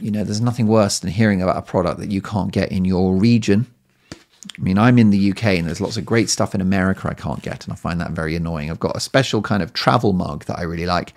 [0.00, 2.84] you know, there's nothing worse than hearing about a product that you can't get in
[2.84, 3.66] your region
[4.58, 7.14] I mean, I'm in the UK and there's lots of great stuff in America I
[7.14, 8.70] can't get, and I find that very annoying.
[8.70, 11.12] I've got a special kind of travel mug that I really like,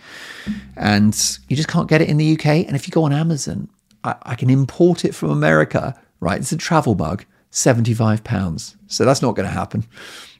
[0.75, 1.15] and
[1.47, 2.45] you just can't get it in the UK.
[2.45, 3.69] And if you go on Amazon,
[4.03, 6.39] I, I can import it from America, right?
[6.39, 8.75] It's a travel mug, £75.
[8.87, 9.85] So that's not going to happen.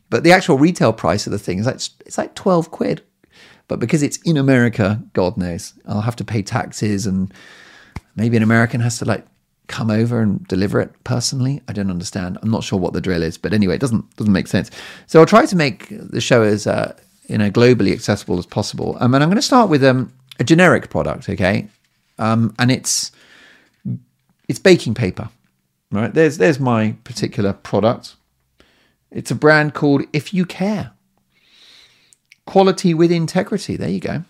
[0.09, 3.01] But the actual retail price of the thing is like, it's like 12 quid.
[3.67, 7.33] But because it's in America, God knows, I'll have to pay taxes and
[8.15, 9.25] maybe an American has to like
[9.67, 11.61] come over and deliver it personally.
[11.67, 12.37] I don't understand.
[12.41, 14.69] I'm not sure what the drill is, but anyway, it doesn't doesn't make sense.
[15.07, 16.93] So I'll try to make the show as uh,
[17.27, 18.97] you know globally accessible as possible.
[18.99, 21.67] Um, and I'm going to start with um, a generic product, okay?
[22.19, 23.11] Um, and it's
[24.47, 25.29] it's baking paper,
[25.91, 26.13] right?
[26.13, 28.15] There's there's my particular product.
[29.11, 30.91] It's a brand called If You Care.
[32.45, 33.75] Quality with integrity.
[33.75, 34.23] There you go.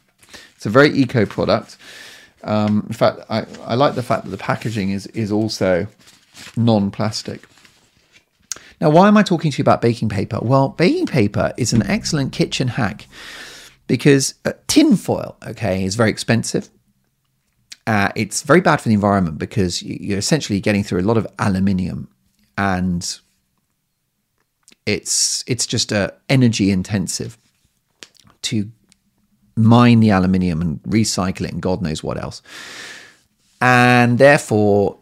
[0.56, 1.78] It's a very eco product.
[2.44, 5.88] Um, in fact, I, I like the fact that the packaging is is also
[6.58, 7.44] non-plastic.
[8.80, 10.40] Now, why am I talking to you about baking paper?
[10.42, 13.08] Well, baking paper is an excellent kitchen hack
[13.86, 16.70] because uh, tin foil, okay, is very expensive.
[17.88, 21.28] Uh, it's very bad for the environment because you're essentially getting through a lot of
[21.40, 22.08] aluminium,
[22.58, 23.20] and
[24.86, 27.38] it's it's just uh, energy intensive
[28.44, 28.72] to
[29.56, 32.42] mine the aluminium and recycle it and God knows what else.
[33.60, 34.98] And therefore,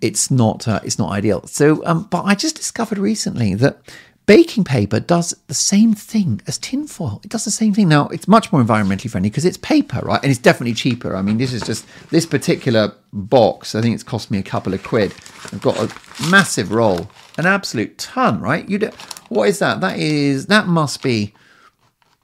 [0.00, 1.46] it's not uh, it's not ideal.
[1.46, 3.78] So, um, but I just discovered recently that
[4.26, 7.20] baking paper does the same thing as tinfoil.
[7.24, 7.88] It does the same thing.
[7.88, 10.20] Now, it's much more environmentally friendly because it's paper, right?
[10.22, 11.14] And it's definitely cheaper.
[11.14, 13.74] I mean, this is just this particular box.
[13.74, 15.14] I think it's cost me a couple of quid.
[15.52, 17.08] I've got a massive roll,
[17.38, 18.68] an absolute ton, right?
[18.68, 18.90] You
[19.28, 19.80] what is that?
[19.80, 21.32] That is that must be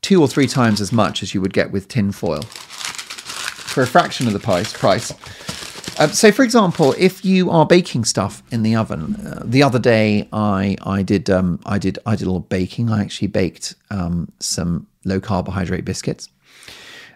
[0.03, 3.87] two or three times as much as you would get with tin foil for a
[3.87, 4.73] fraction of the price.
[4.73, 5.13] price.
[5.99, 9.79] Uh, so, for example, if you are baking stuff in the oven, uh, the other
[9.79, 12.91] day I I did um, I did I did a little baking.
[12.91, 16.29] I actually baked um, some low carbohydrate biscuits,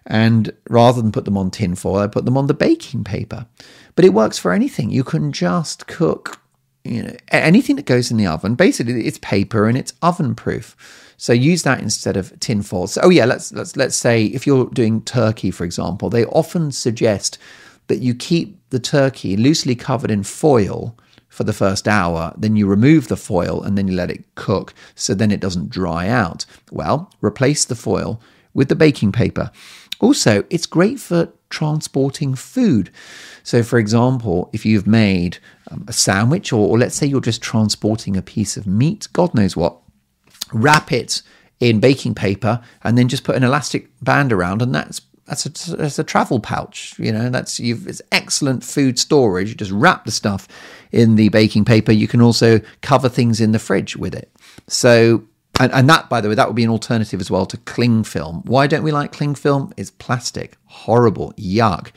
[0.06, 3.46] and rather than put them on tin foil, I put them on the baking paper.
[3.94, 4.90] But it works for anything.
[4.90, 6.40] You can just cook,
[6.84, 8.56] you know, anything that goes in the oven.
[8.56, 10.76] Basically, it's paper and it's oven proof.
[11.16, 12.88] So use that instead of tin foil.
[12.88, 16.72] So, oh yeah, let's let's let's say if you're doing turkey, for example, they often
[16.72, 17.38] suggest
[17.88, 20.96] that you keep the turkey loosely covered in foil
[21.28, 24.72] for the first hour, then you remove the foil and then you let it cook
[24.94, 26.46] so then it doesn't dry out.
[26.70, 28.20] Well, replace the foil
[28.54, 29.50] with the baking paper.
[30.00, 32.90] Also, it's great for transporting food.
[33.42, 35.38] So, for example, if you've made
[35.70, 39.34] um, a sandwich, or, or let's say you're just transporting a piece of meat, God
[39.34, 39.78] knows what,
[40.52, 41.22] wrap it
[41.60, 45.76] in baking paper, and then just put an elastic band around, and that's that's a,
[45.76, 46.94] that's a travel pouch.
[46.98, 49.48] You know, that's you've it's excellent food storage.
[49.48, 50.48] You just wrap the stuff
[50.92, 51.92] in the baking paper.
[51.92, 54.30] You can also cover things in the fridge with it.
[54.68, 55.24] So.
[55.58, 58.04] And, and that, by the way, that would be an alternative as well to cling
[58.04, 58.42] film.
[58.44, 59.72] Why don't we like cling film?
[59.78, 61.92] It's plastic, horrible, yuck.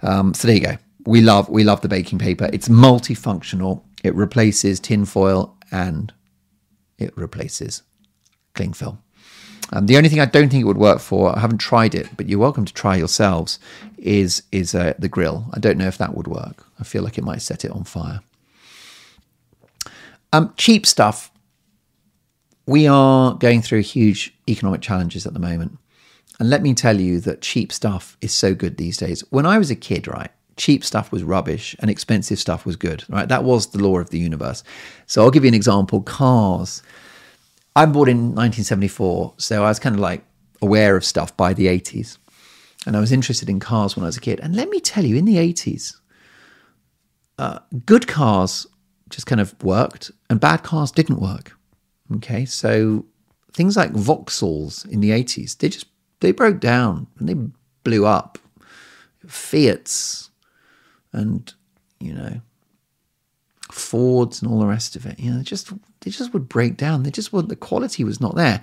[0.00, 0.78] Um, so there you go.
[1.04, 2.48] We love we love the baking paper.
[2.54, 3.82] It's multifunctional.
[4.02, 6.10] It replaces tin foil and
[6.98, 7.82] it replaces
[8.54, 9.02] cling film.
[9.72, 12.08] Um, the only thing I don't think it would work for, I haven't tried it,
[12.16, 13.58] but you're welcome to try yourselves,
[13.98, 15.46] is is uh, the grill.
[15.52, 16.66] I don't know if that would work.
[16.78, 18.20] I feel like it might set it on fire.
[20.32, 21.30] Um, cheap stuff.
[22.66, 25.78] We are going through huge economic challenges at the moment.
[26.38, 29.22] And let me tell you that cheap stuff is so good these days.
[29.30, 33.04] When I was a kid, right, cheap stuff was rubbish and expensive stuff was good,
[33.08, 33.28] right?
[33.28, 34.62] That was the law of the universe.
[35.06, 36.82] So I'll give you an example cars.
[37.76, 40.24] I'm born in 1974, so I was kind of like
[40.62, 42.16] aware of stuff by the 80s.
[42.86, 44.40] And I was interested in cars when I was a kid.
[44.40, 45.94] And let me tell you, in the 80s,
[47.38, 48.66] uh, good cars
[49.10, 51.52] just kind of worked and bad cars didn't work.
[52.16, 53.04] Okay, so
[53.52, 55.86] things like Vauxhalls in the 80s, they just
[56.20, 57.34] they broke down and they
[57.84, 58.38] blew up.
[59.26, 60.30] Fiats
[61.12, 61.52] and
[61.98, 62.40] you know
[63.78, 65.18] Fords and all the rest of it.
[65.18, 67.02] You know, they just they just would break down.
[67.02, 68.60] They just would the quality was not there.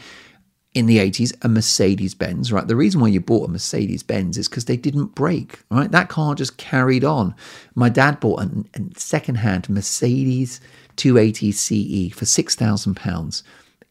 [0.73, 2.67] In the 80s, a Mercedes Benz, right?
[2.67, 5.91] The reason why you bought a Mercedes Benz is because they didn't break, right?
[5.91, 7.35] That car just carried on.
[7.75, 10.59] My dad bought a, a second-hand Mercedes
[10.95, 13.43] 280 CE for £6,000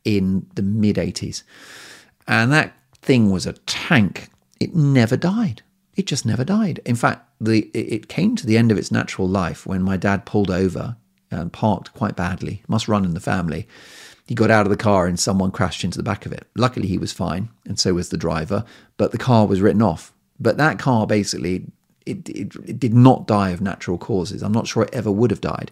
[0.05, 1.45] in the mid 80s.
[2.27, 4.29] And that thing was a tank.
[4.59, 5.63] It never died.
[5.95, 6.81] It just never died.
[6.85, 10.25] In fact, the it came to the end of its natural life when my dad
[10.25, 10.97] pulled over
[11.33, 12.63] and parked quite badly.
[12.69, 13.67] Must run in the family.
[14.27, 16.47] He got out of the car and someone crashed into the back of it.
[16.55, 18.65] Luckily, he was fine, and so was the driver.
[18.97, 20.13] But the car was written off.
[20.39, 21.67] But that car basically
[22.07, 24.43] it, it, it did not die of natural causes.
[24.43, 25.71] I'm not sure it ever would have died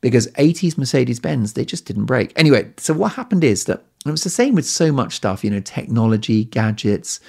[0.00, 2.32] because 80s Mercedes Benz, they just didn't break.
[2.36, 5.50] Anyway, so what happened is that it was the same with so much stuff, you
[5.50, 7.20] know, technology, gadgets.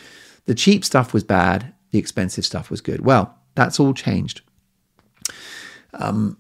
[0.46, 3.06] The cheap stuff was bad, the expensive stuff was good.
[3.06, 4.42] Well, that's all changed.
[5.94, 6.38] Um,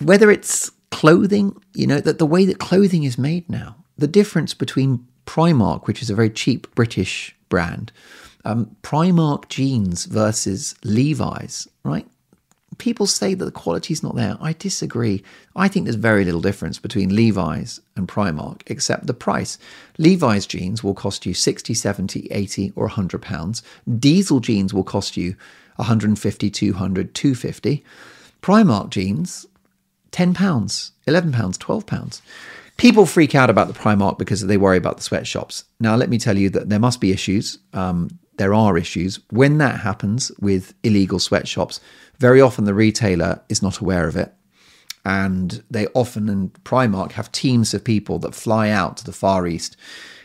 [0.00, 4.54] whether it's clothing, you know, that the way that clothing is made now, the difference
[4.54, 7.92] between Primark, which is a very cheap British brand,
[8.44, 12.06] um, Primark jeans versus Levi's, right?
[12.80, 14.36] people say that the quality is not there.
[14.40, 15.22] I disagree.
[15.54, 19.58] I think there's very little difference between Levi's and Primark except the price.
[19.98, 23.62] Levi's jeans will cost you 60, 70, 80 or 100 pounds.
[23.98, 25.36] Diesel jeans will cost you
[25.76, 27.84] 150, 200, 250.
[28.42, 29.46] Primark jeans
[30.12, 32.22] 10 pounds, 11 pounds, 12 pounds.
[32.76, 35.64] People freak out about the Primark because they worry about the sweatshops.
[35.80, 37.58] Now, let me tell you that there must be issues.
[37.72, 39.20] Um, there are issues.
[39.30, 41.80] When that happens with illegal sweatshops,
[42.18, 44.32] very often the retailer is not aware of it.
[45.04, 49.46] And they often, and Primark have teams of people that fly out to the Far
[49.46, 49.76] East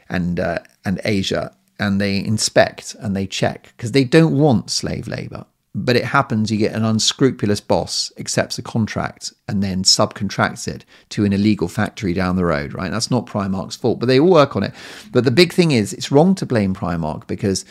[0.09, 5.07] and, uh, and Asia and they inspect and they check because they don't want slave
[5.07, 5.45] labor.
[5.77, 10.85] But it happens you get an unscrupulous boss accepts a contract and then subcontracts it
[11.09, 12.89] to an illegal factory down the road, right?
[12.89, 14.73] That's not Primark's fault, but they all work on it.
[15.11, 17.65] But the big thing is, it's wrong to blame Primark because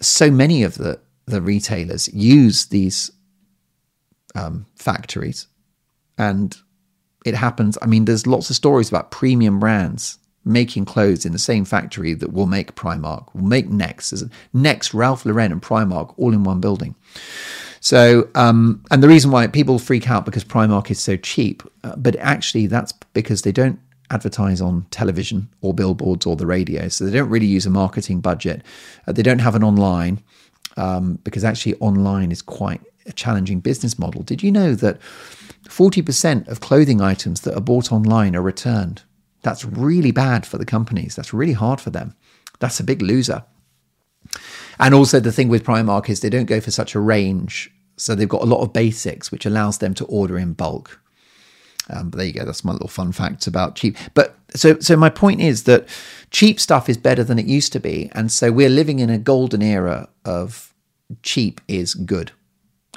[0.00, 3.12] so many of the, the retailers use these
[4.34, 5.46] um, factories.
[6.18, 6.56] And
[7.24, 7.78] it happens.
[7.80, 12.14] I mean, there's lots of stories about premium brands making clothes in the same factory
[12.14, 14.12] that will make Primark, will make Next.
[14.52, 16.94] Next, Ralph Lauren, and Primark all in one building.
[17.80, 21.96] So, um, and the reason why people freak out because Primark is so cheap, uh,
[21.96, 23.78] but actually that's because they don't
[24.10, 26.88] advertise on television or billboards or the radio.
[26.88, 28.62] So they don't really use a marketing budget.
[29.06, 30.22] Uh, they don't have an online
[30.76, 34.22] um, because actually online is quite a challenging business model.
[34.22, 35.00] Did you know that
[35.64, 39.02] 40% of clothing items that are bought online are returned?
[39.42, 41.16] That's really bad for the companies.
[41.16, 42.14] That's really hard for them.
[42.58, 43.44] That's a big loser.
[44.78, 47.70] And also, the thing with Primark is they don't go for such a range.
[47.96, 51.00] So they've got a lot of basics, which allows them to order in bulk.
[51.90, 52.44] Um, but there you go.
[52.44, 53.96] That's my little fun facts about cheap.
[54.14, 55.88] But so, so my point is that
[56.30, 59.18] cheap stuff is better than it used to be, and so we're living in a
[59.18, 60.72] golden era of
[61.22, 62.32] cheap is good.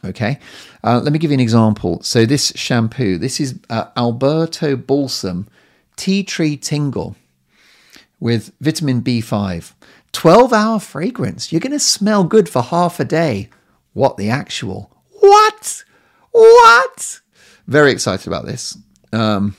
[0.05, 0.37] Okay,
[0.83, 2.01] uh, let me give you an example.
[2.03, 5.47] So this shampoo, this is uh, Alberto Balsam
[5.95, 7.15] Tea Tree Tingle
[8.19, 9.73] with vitamin B5.
[10.11, 11.51] 12 hour fragrance.
[11.51, 13.49] You're going to smell good for half a day.
[13.93, 14.91] What the actual?
[15.19, 15.83] What?
[16.31, 17.21] What?
[17.67, 18.77] Very excited about this.
[19.11, 19.55] Um,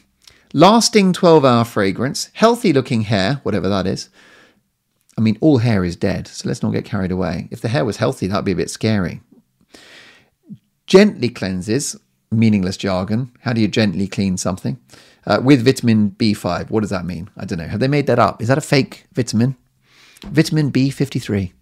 [0.52, 4.08] lasting 12 hour fragrance, healthy looking hair, whatever that is.
[5.16, 7.48] I mean, all hair is dead, so let's not get carried away.
[7.50, 9.20] If the hair was healthy, that'd be a bit scary
[10.86, 11.96] gently cleanses,
[12.30, 13.32] meaningless jargon.
[13.40, 14.78] How do you gently clean something?
[15.26, 16.70] Uh, with vitamin B5.
[16.70, 17.30] What does that mean?
[17.36, 17.66] I don't know.
[17.66, 18.42] Have they made that up?
[18.42, 19.56] Is that a fake vitamin?
[20.24, 21.52] Vitamin B53.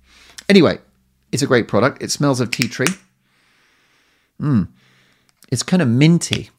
[0.49, 0.79] Anyway,
[1.31, 2.03] it's a great product.
[2.03, 2.89] It smells of tea tree.
[4.41, 4.69] Mm.
[5.51, 6.51] It's kind of minty.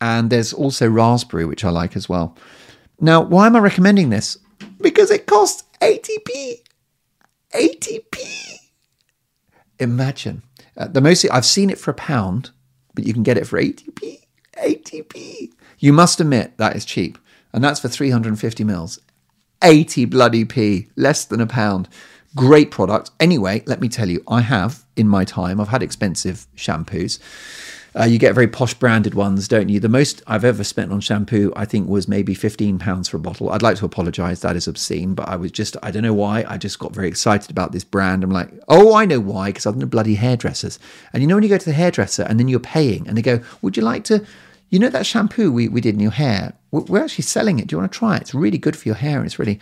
[0.00, 2.36] And there's also raspberry, which I like as well.
[3.00, 4.38] Now, why am I recommending this?
[4.80, 6.62] because it costs 80p.
[7.52, 8.58] 80p.
[9.78, 10.42] Imagine.
[10.76, 12.50] Uh, the most I've seen it for a pound,
[12.94, 14.20] but you can get it for 80p.
[14.54, 15.52] 80p.
[15.78, 17.18] You must admit that is cheap.
[17.52, 18.98] And that's for 350 mils.
[19.62, 21.88] 80 bloody p, less than a pound.
[22.34, 23.10] Great product.
[23.18, 27.18] Anyway, let me tell you, I have in my time, I've had expensive shampoos.
[27.98, 29.80] Uh, you get very posh branded ones, don't you?
[29.80, 33.48] The most I've ever spent on shampoo, I think, was maybe £15 for a bottle.
[33.48, 34.42] I'd like to apologize.
[34.42, 35.14] That is obscene.
[35.14, 36.44] But I was just, I don't know why.
[36.46, 38.22] I just got very excited about this brand.
[38.22, 40.78] I'm like, oh, I know why, because I'm the bloody hairdressers.
[41.14, 43.22] And you know, when you go to the hairdresser and then you're paying and they
[43.22, 44.26] go, would you like to,
[44.70, 46.54] you know, that shampoo we, we did in your hair?
[46.70, 47.68] We're actually selling it.
[47.68, 48.22] Do you want to try it?
[48.22, 49.24] It's really good for your hair.
[49.24, 49.60] It's really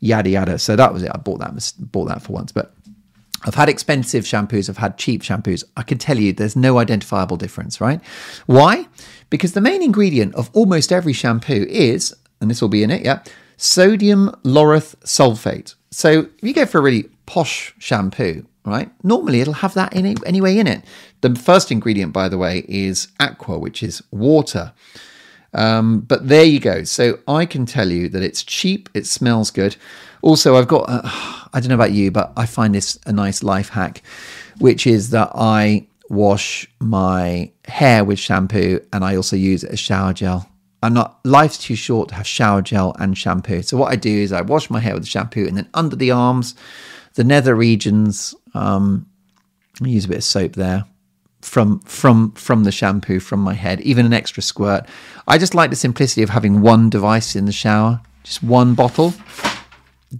[0.00, 0.58] yada yada.
[0.58, 1.10] So that was it.
[1.14, 2.52] I bought that, bought that for once.
[2.52, 2.74] But
[3.44, 5.62] I've had expensive shampoos, I've had cheap shampoos.
[5.76, 8.00] I can tell you there's no identifiable difference, right?
[8.46, 8.88] Why?
[9.30, 13.04] Because the main ingredient of almost every shampoo is, and this will be in it,
[13.04, 13.22] yeah,
[13.56, 15.74] sodium laureth sulfate.
[15.90, 20.06] So if you go for a really posh shampoo, right, normally it'll have that in
[20.06, 20.84] it, anyway in it.
[21.20, 24.72] The first ingredient, by the way, is aqua, which is water.
[25.54, 26.84] Um, but there you go.
[26.84, 29.76] So I can tell you that it's cheap, it smells good.
[30.22, 31.00] Also, I've got, uh,
[31.52, 34.02] I don't know about you, but I find this a nice life hack,
[34.58, 40.12] which is that I wash my hair with shampoo and I also use as shower
[40.12, 40.48] gel.
[40.82, 43.62] I'm not, life's too short to have shower gel and shampoo.
[43.62, 46.10] So what I do is I wash my hair with shampoo and then under the
[46.10, 46.54] arms,
[47.16, 49.06] the nether regions, um,
[49.82, 50.84] use a bit of soap there
[51.42, 54.86] from from from the shampoo from my head even an extra squirt.
[55.28, 59.14] I just like the simplicity of having one device in the shower just one bottle.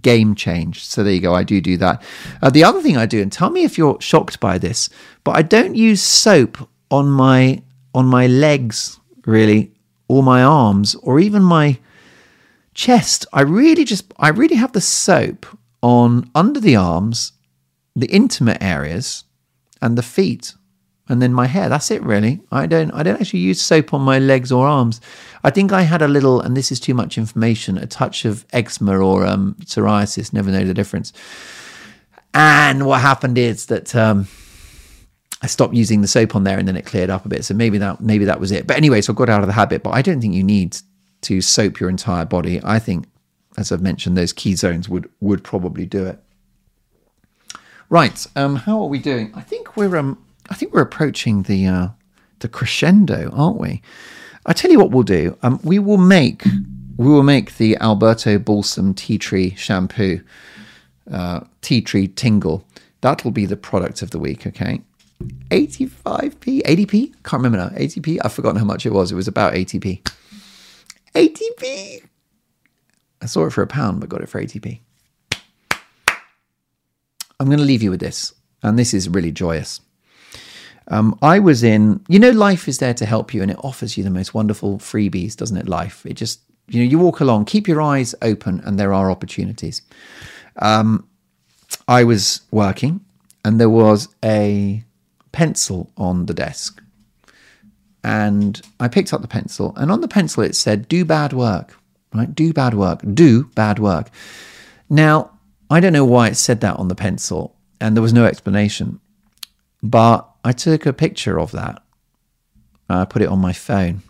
[0.01, 0.85] Game change.
[0.85, 2.01] So there you go i do do that.
[2.41, 4.89] Uh, the other thing i do and tell me if you're shocked by this
[5.23, 7.61] but i don't use soap on my
[7.93, 9.71] on my legs really
[10.07, 11.77] or my arms or even my
[12.73, 13.25] chest.
[13.33, 15.45] I really just i really have the soap
[15.81, 17.33] on under the arms
[17.95, 19.23] the intimate areas
[19.81, 20.53] and the feet
[21.09, 21.69] and then my hair.
[21.69, 22.41] That's it, really.
[22.51, 22.91] I don't.
[22.91, 24.99] I don't actually use soap on my legs or arms.
[25.43, 28.45] I think I had a little, and this is too much information, a touch of
[28.51, 30.33] eczema or um, psoriasis.
[30.33, 31.13] Never know the difference.
[32.33, 34.27] And what happened is that um,
[35.41, 37.45] I stopped using the soap on there, and then it cleared up a bit.
[37.45, 38.67] So maybe that maybe that was it.
[38.67, 39.83] But anyway, so I got out of the habit.
[39.83, 40.77] But I don't think you need
[41.21, 42.59] to soap your entire body.
[42.63, 43.05] I think,
[43.57, 46.19] as I've mentioned, those key zones would would probably do it.
[47.89, 48.25] Right.
[48.35, 49.31] Um, how are we doing?
[49.33, 51.87] I think we're um, I think we're approaching the uh,
[52.39, 53.81] the crescendo, aren't we?
[54.45, 55.37] I tell you what we'll do.
[55.41, 56.43] Um, we will make
[56.97, 60.21] we will make the Alberto Balsam Tea Tree Shampoo,
[61.11, 62.65] uh, Tea Tree Tingle.
[63.01, 64.45] That'll be the product of the week.
[64.47, 64.81] Okay,
[65.49, 67.13] 85p, 80p.
[67.23, 67.69] Can't remember now.
[67.69, 68.19] 80p.
[68.23, 69.11] I've forgotten how much it was.
[69.11, 70.01] It was about 80p.
[71.13, 72.06] 80p.
[73.21, 74.79] I saw it for a pound, but got it for 80p.
[77.39, 79.81] I'm going to leave you with this, and this is really joyous.
[80.89, 83.97] Um, I was in, you know, life is there to help you and it offers
[83.97, 85.67] you the most wonderful freebies, doesn't it?
[85.67, 86.05] Life.
[86.05, 89.81] It just, you know, you walk along, keep your eyes open, and there are opportunities.
[90.55, 91.07] Um,
[91.87, 93.01] I was working
[93.43, 94.83] and there was a
[95.31, 96.81] pencil on the desk.
[98.03, 101.77] And I picked up the pencil, and on the pencil it said, Do bad work,
[102.13, 102.33] right?
[102.33, 104.09] Do bad work, do bad work.
[104.89, 105.31] Now,
[105.69, 108.99] I don't know why it said that on the pencil, and there was no explanation.
[109.83, 111.83] But I took a picture of that.
[112.89, 114.01] I put it on my phone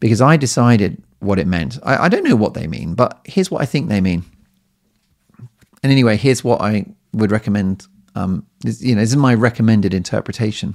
[0.00, 1.78] because I decided what it meant.
[1.82, 4.24] I, I don't know what they mean, but here's what I think they mean.
[5.82, 7.86] And anyway, here's what I would recommend.
[8.14, 10.74] Um, you know, this is my recommended interpretation.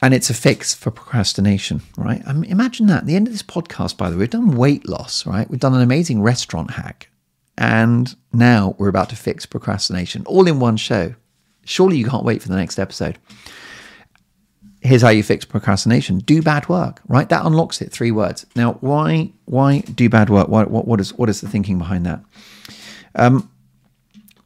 [0.00, 2.22] And it's a fix for procrastination, right?
[2.26, 2.98] I mean, imagine that.
[2.98, 5.48] At the end of this podcast, by the way, we've done weight loss, right?
[5.50, 7.10] We've done an amazing restaurant hack.
[7.56, 11.14] And now we're about to fix procrastination all in one show.
[11.64, 13.18] Surely you can't wait for the next episode.
[14.80, 17.00] Here's how you fix procrastination: do bad work.
[17.08, 17.90] Right, that unlocks it.
[17.90, 18.46] Three words.
[18.54, 20.46] Now, why why do bad work?
[20.46, 22.20] Why, what what is what is the thinking behind that?
[23.16, 23.50] Um,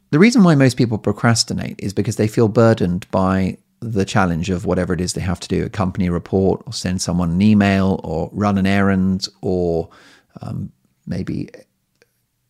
[0.09, 3.57] the reason why most people procrastinate is because they feel burdened by
[3.91, 7.01] the challenge of whatever it is they have to do a company report or send
[7.01, 9.89] someone an email or run an errand or
[10.41, 10.71] um,
[11.05, 11.49] maybe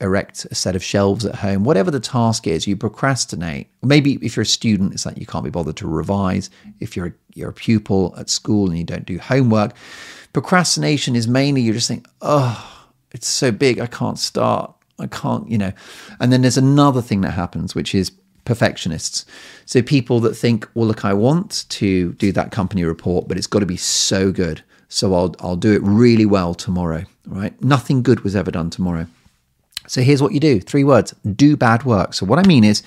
[0.03, 3.67] erect a set of shelves at home, whatever the task is, you procrastinate.
[3.81, 6.49] Maybe if you're a student, it's like you can't be bothered to revise.
[6.79, 9.73] If you're a, you're a pupil at school and you don't do homework,
[10.33, 15.49] procrastination is mainly you just think, oh, it's so big, I can't start, I can't,
[15.49, 15.71] you know.
[16.19, 18.11] And then there's another thing that happens, which is
[18.45, 19.25] perfectionists.
[19.65, 23.47] So people that think, well, look, I want to do that company report, but it's
[23.47, 24.63] got to be so good.
[24.89, 27.05] So I'll I'll do it really well tomorrow.
[27.25, 27.59] Right?
[27.63, 29.07] Nothing good was ever done tomorrow.
[29.87, 32.13] So here's what you do three words do bad work.
[32.13, 32.83] So, what I mean is,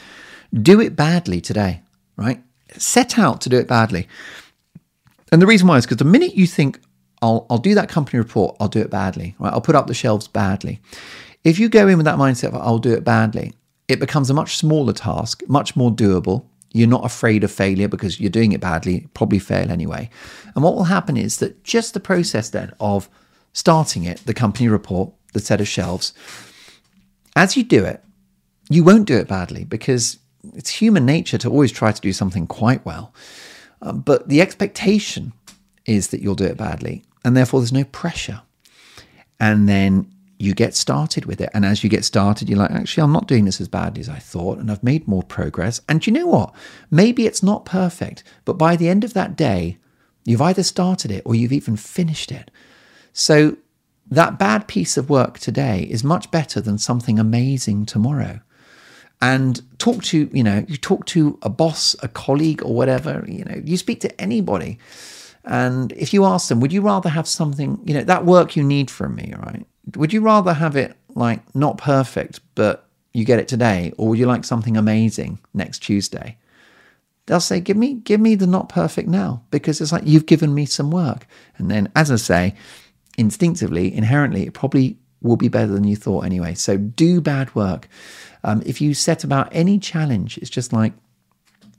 [0.52, 1.82] do it badly today,
[2.16, 2.42] right?
[2.76, 4.08] Set out to do it badly.
[5.32, 6.80] And the reason why is because the minute you think,
[7.20, 9.52] I'll, I'll do that company report, I'll do it badly, right?
[9.52, 10.80] I'll put up the shelves badly.
[11.44, 13.52] If you go in with that mindset of, I'll do it badly,
[13.88, 16.44] it becomes a much smaller task, much more doable.
[16.72, 20.10] You're not afraid of failure because you're doing it badly, probably fail anyway.
[20.54, 23.08] And what will happen is that just the process then of
[23.52, 26.12] starting it, the company report, the set of shelves,
[27.34, 28.02] as you do it,
[28.68, 30.18] you won't do it badly because
[30.54, 33.14] it's human nature to always try to do something quite well.
[33.82, 35.32] Uh, but the expectation
[35.84, 38.42] is that you'll do it badly, and therefore there's no pressure.
[39.38, 41.50] And then you get started with it.
[41.54, 44.08] And as you get started, you're like, actually, I'm not doing this as badly as
[44.08, 45.80] I thought, and I've made more progress.
[45.88, 46.54] And you know what?
[46.90, 49.78] Maybe it's not perfect, but by the end of that day,
[50.24, 52.50] you've either started it or you've even finished it.
[53.12, 53.56] So
[54.10, 58.40] that bad piece of work today is much better than something amazing tomorrow.
[59.22, 63.44] And talk to, you know, you talk to a boss, a colleague, or whatever, you
[63.44, 64.78] know, you speak to anybody.
[65.46, 68.64] And if you ask them, would you rather have something, you know, that work you
[68.64, 69.64] need from me, right?
[69.94, 74.18] Would you rather have it like not perfect, but you get it today, or would
[74.18, 76.36] you like something amazing next Tuesday?
[77.26, 80.52] They'll say, "Give me, give me the not perfect now," because it's like you've given
[80.52, 81.26] me some work.
[81.56, 82.54] And then, as I say,
[83.16, 86.54] instinctively, inherently, it probably will be better than you thought anyway.
[86.54, 87.88] So do bad work.
[88.44, 90.92] Um, if you set about any challenge, it's just like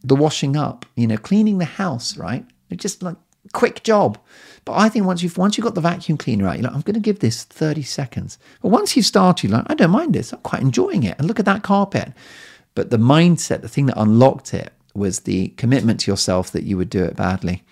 [0.03, 2.45] the washing up, you know, cleaning the house, right?
[2.69, 3.15] It's just like
[3.53, 4.17] quick job.
[4.65, 6.81] But I think once you've once you've got the vacuum cleaner out, you're like, I'm
[6.81, 8.37] going to give this 30 seconds.
[8.61, 10.33] But once you start, you're like, I don't mind this.
[10.33, 11.17] I'm quite enjoying it.
[11.17, 12.11] And look at that carpet.
[12.75, 16.75] But the mindset, the thing that unlocked it was the commitment to yourself that you
[16.75, 17.63] would do it badly.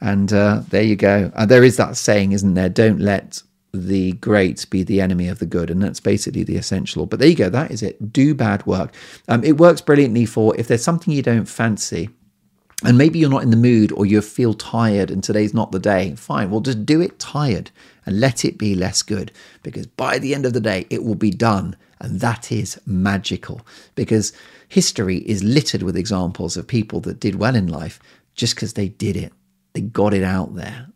[0.00, 1.32] And uh, there you go.
[1.34, 2.68] Uh, there is that saying, isn't there?
[2.68, 3.42] Don't let
[3.72, 5.70] the great be the enemy of the good.
[5.70, 7.06] And that's basically the essential.
[7.06, 7.48] But there you go.
[7.48, 8.12] That is it.
[8.12, 8.94] Do bad work.
[9.28, 12.10] Um, it works brilliantly for if there's something you don't fancy.
[12.84, 15.80] And maybe you're not in the mood or you feel tired and today's not the
[15.80, 16.14] day.
[16.14, 16.50] Fine.
[16.50, 17.72] Well, just do it tired
[18.06, 19.32] and let it be less good
[19.64, 21.76] because by the end of the day, it will be done.
[22.00, 23.66] And that is magical
[23.96, 24.32] because
[24.68, 27.98] history is littered with examples of people that did well in life
[28.36, 29.32] just because they did it
[29.78, 30.88] they got it out there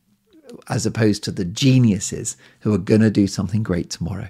[0.68, 4.28] as opposed to the geniuses who are going to do something great tomorrow.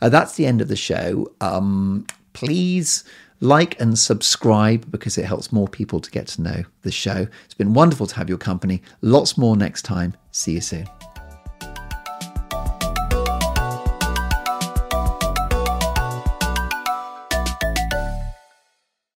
[0.00, 1.32] Uh, that's the end of the show.
[1.40, 3.04] Um, please
[3.40, 7.26] like and subscribe because it helps more people to get to know the show.
[7.44, 8.82] It's been wonderful to have your company.
[9.02, 10.14] Lots more next time.
[10.30, 10.88] See you soon.